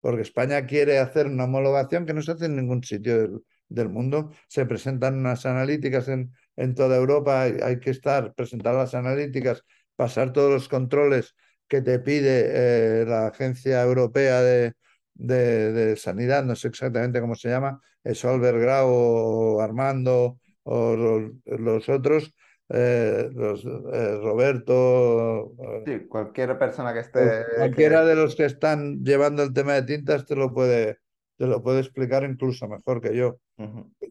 [0.00, 3.44] porque España quiere hacer una homologación que no se hace en ningún sitio del,
[3.74, 4.30] del mundo.
[4.48, 9.64] Se presentan unas analíticas en, en toda Europa, hay, hay que estar, presentar las analíticas,
[9.96, 11.34] pasar todos los controles
[11.68, 14.74] que te pide eh, la Agencia Europea de,
[15.14, 17.80] de- de Sanidad, no sé exactamente cómo se llama,
[18.14, 22.34] Solver Grau o Armando o los, los otros,
[22.68, 27.44] eh, los, eh, Roberto, eh, Sí, cualquier persona que esté...
[27.56, 30.98] cualquiera que- de los que están llevando el tema de tintas te lo puede,
[31.42, 33.40] te lo puede explicar incluso mejor que yo.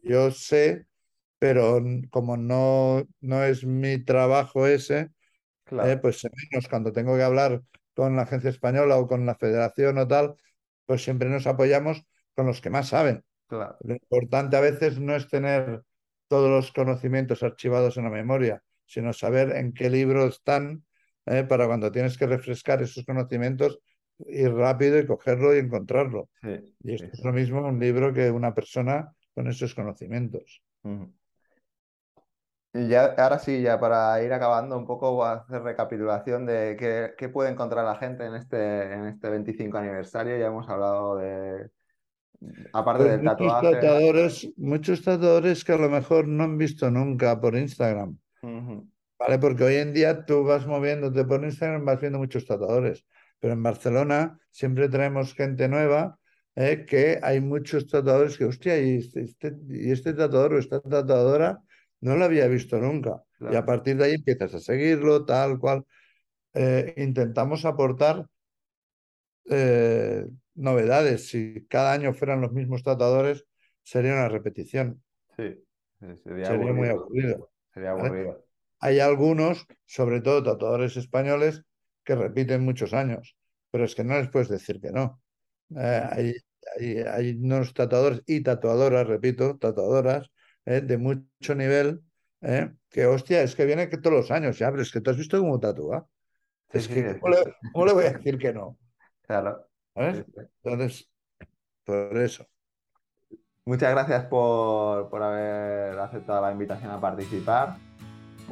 [0.02, 0.84] Yo sé,
[1.38, 1.80] pero
[2.10, 5.08] como no, no es mi trabajo ese,
[5.64, 6.20] Claro, eh, pues
[6.50, 7.62] menos cuando tengo que hablar
[7.94, 10.34] con la agencia española o con la federación o tal,
[10.84, 12.04] pues siempre nos apoyamos
[12.34, 13.24] con los que más saben.
[13.46, 13.78] claro.
[13.80, 15.80] Lo importante a veces no es tener
[16.28, 20.84] todos los conocimientos archivados en la memoria, sino saber en qué libro están
[21.24, 23.78] eh, para cuando tienes que refrescar esos conocimientos,
[24.26, 26.30] ir rápido y cogerlo y encontrarlo.
[26.42, 30.62] Sí, Y esto sí, es lo mismo un libro que una persona con esos conocimientos.
[32.74, 36.76] Y ya, ahora sí, ya para ir acabando un poco, voy a hacer recapitulación de
[36.78, 40.38] qué, qué puede encontrar la gente en este, en este 25 aniversario.
[40.38, 41.70] Ya hemos hablado de,
[42.72, 43.60] aparte Pues del muchos tatuaje.
[43.60, 48.18] tatuadores, muchos tatuadores que a lo mejor no han visto nunca por Instagram.
[49.18, 49.38] ¿Vale?
[49.38, 53.06] Porque hoy en día tú vas moviéndote por Instagram, vas viendo muchos tatuadores,
[53.42, 56.20] pero en Barcelona siempre traemos gente nueva,
[56.54, 56.86] ¿eh?
[56.86, 61.58] que hay muchos tatuadores que, hostia, y este, este- y este tatuador o esta tatuadora
[62.00, 63.24] no lo había visto nunca.
[63.50, 65.84] Y a partir de ahí empiezas a seguirlo, tal cual.
[66.54, 68.26] Eh, intentamos aportar
[69.50, 70.24] eh,
[70.54, 71.28] novedades.
[71.28, 73.44] Si cada año fueran los mismos tatuadores,
[73.82, 75.02] sería una repetición,
[75.36, 75.64] Sí,
[76.22, 77.00] sería muy aburrido.
[77.00, 77.50] aburrido.
[77.74, 78.06] Sería ¿vale?
[78.08, 78.44] aburrido.
[78.78, 81.64] Hay algunos, sobre todo tatuadores españoles,
[82.04, 83.36] que repiten muchos años,
[83.70, 85.20] pero es que no les puedes decir que no.
[85.76, 86.34] Eh, hay,
[86.78, 90.30] hay, hay unos tatuadores y tatuadoras, repito, tatuadoras
[90.64, 92.00] eh, de mucho nivel,
[92.40, 95.10] eh, que hostia, es que viene que todos los años, ya, pero es que tú
[95.10, 96.06] has visto cómo tatúa.
[96.72, 97.42] Sí, Es sí, que, ¿cómo le,
[97.72, 98.78] cómo le voy a decir que no?
[99.26, 99.66] claro.
[99.94, 101.08] Entonces,
[101.84, 102.46] por eso.
[103.64, 107.76] Muchas gracias por, por haber aceptado la invitación a participar,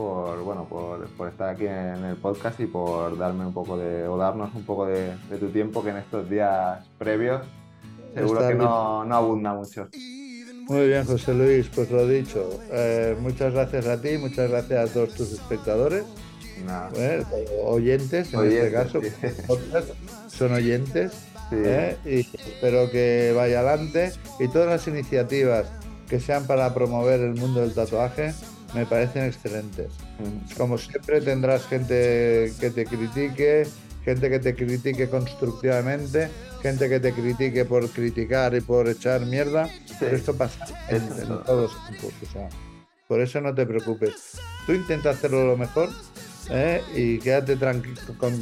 [0.01, 4.09] por, bueno, por, por estar aquí en el podcast y por darme un poco de,
[4.09, 7.43] o darnos un poco de, de tu tiempo que en estos días previos
[8.15, 9.89] seguro que no, no abunda mucho.
[10.69, 12.49] Muy bien, José Luis, pues lo dicho.
[12.71, 16.05] Eh, muchas gracias a ti, muchas gracias a todos tus espectadores,
[16.65, 16.91] Nada.
[16.97, 17.25] eh,
[17.65, 19.01] oyentes en Oyentes, este caso.
[19.03, 19.43] sí.
[19.47, 19.89] podcast
[20.29, 21.13] son oyentes
[21.51, 21.97] Sí, ¿eh?
[22.07, 25.67] y espero que vaya adelante y todas las iniciativas
[26.09, 28.33] que sean para promover el mundo del tatuaje
[28.75, 29.93] me parecen excelentes.
[30.19, 33.67] mm, Como siempre tendrás gente que te critique,
[34.05, 36.29] gente que te critique constructivamente,
[36.63, 39.69] gente que te critique por criticar y por echar mierda,
[39.99, 41.09] pero esto pasa en,
[41.45, 42.49] todos los campos, o sea,
[43.09, 44.39] por eso no te preocupes.
[44.67, 45.91] Tú intenta hacerlo lo mejor
[46.51, 46.83] ¿eh?
[46.95, 48.35] y quédate tranquilo con,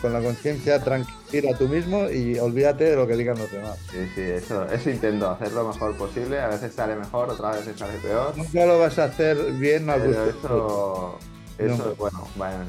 [0.00, 3.78] con, la conciencia tranquila tú mismo y olvídate de lo que digan los demás.
[3.90, 6.40] Sí, sí, eso, eso intento, hacer lo mejor posible.
[6.40, 8.36] A veces sale mejor, otras veces sale peor.
[8.36, 11.18] Nunca lo vas a hacer bien, no Eso,
[11.58, 12.64] eso bueno, bueno,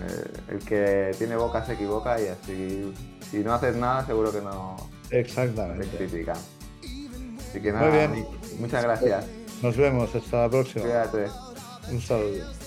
[0.50, 2.94] el que tiene boca se equivoca y así,
[3.30, 4.78] si no haces nada, seguro que no
[5.12, 5.88] Exactamente.
[5.88, 6.38] te critican.
[7.50, 8.28] Así que nada, Muy bien.
[8.60, 9.26] muchas gracias.
[9.62, 10.84] Nos vemos, hasta la próxima.
[10.84, 11.26] Cuídate.
[11.90, 12.67] Un saludo.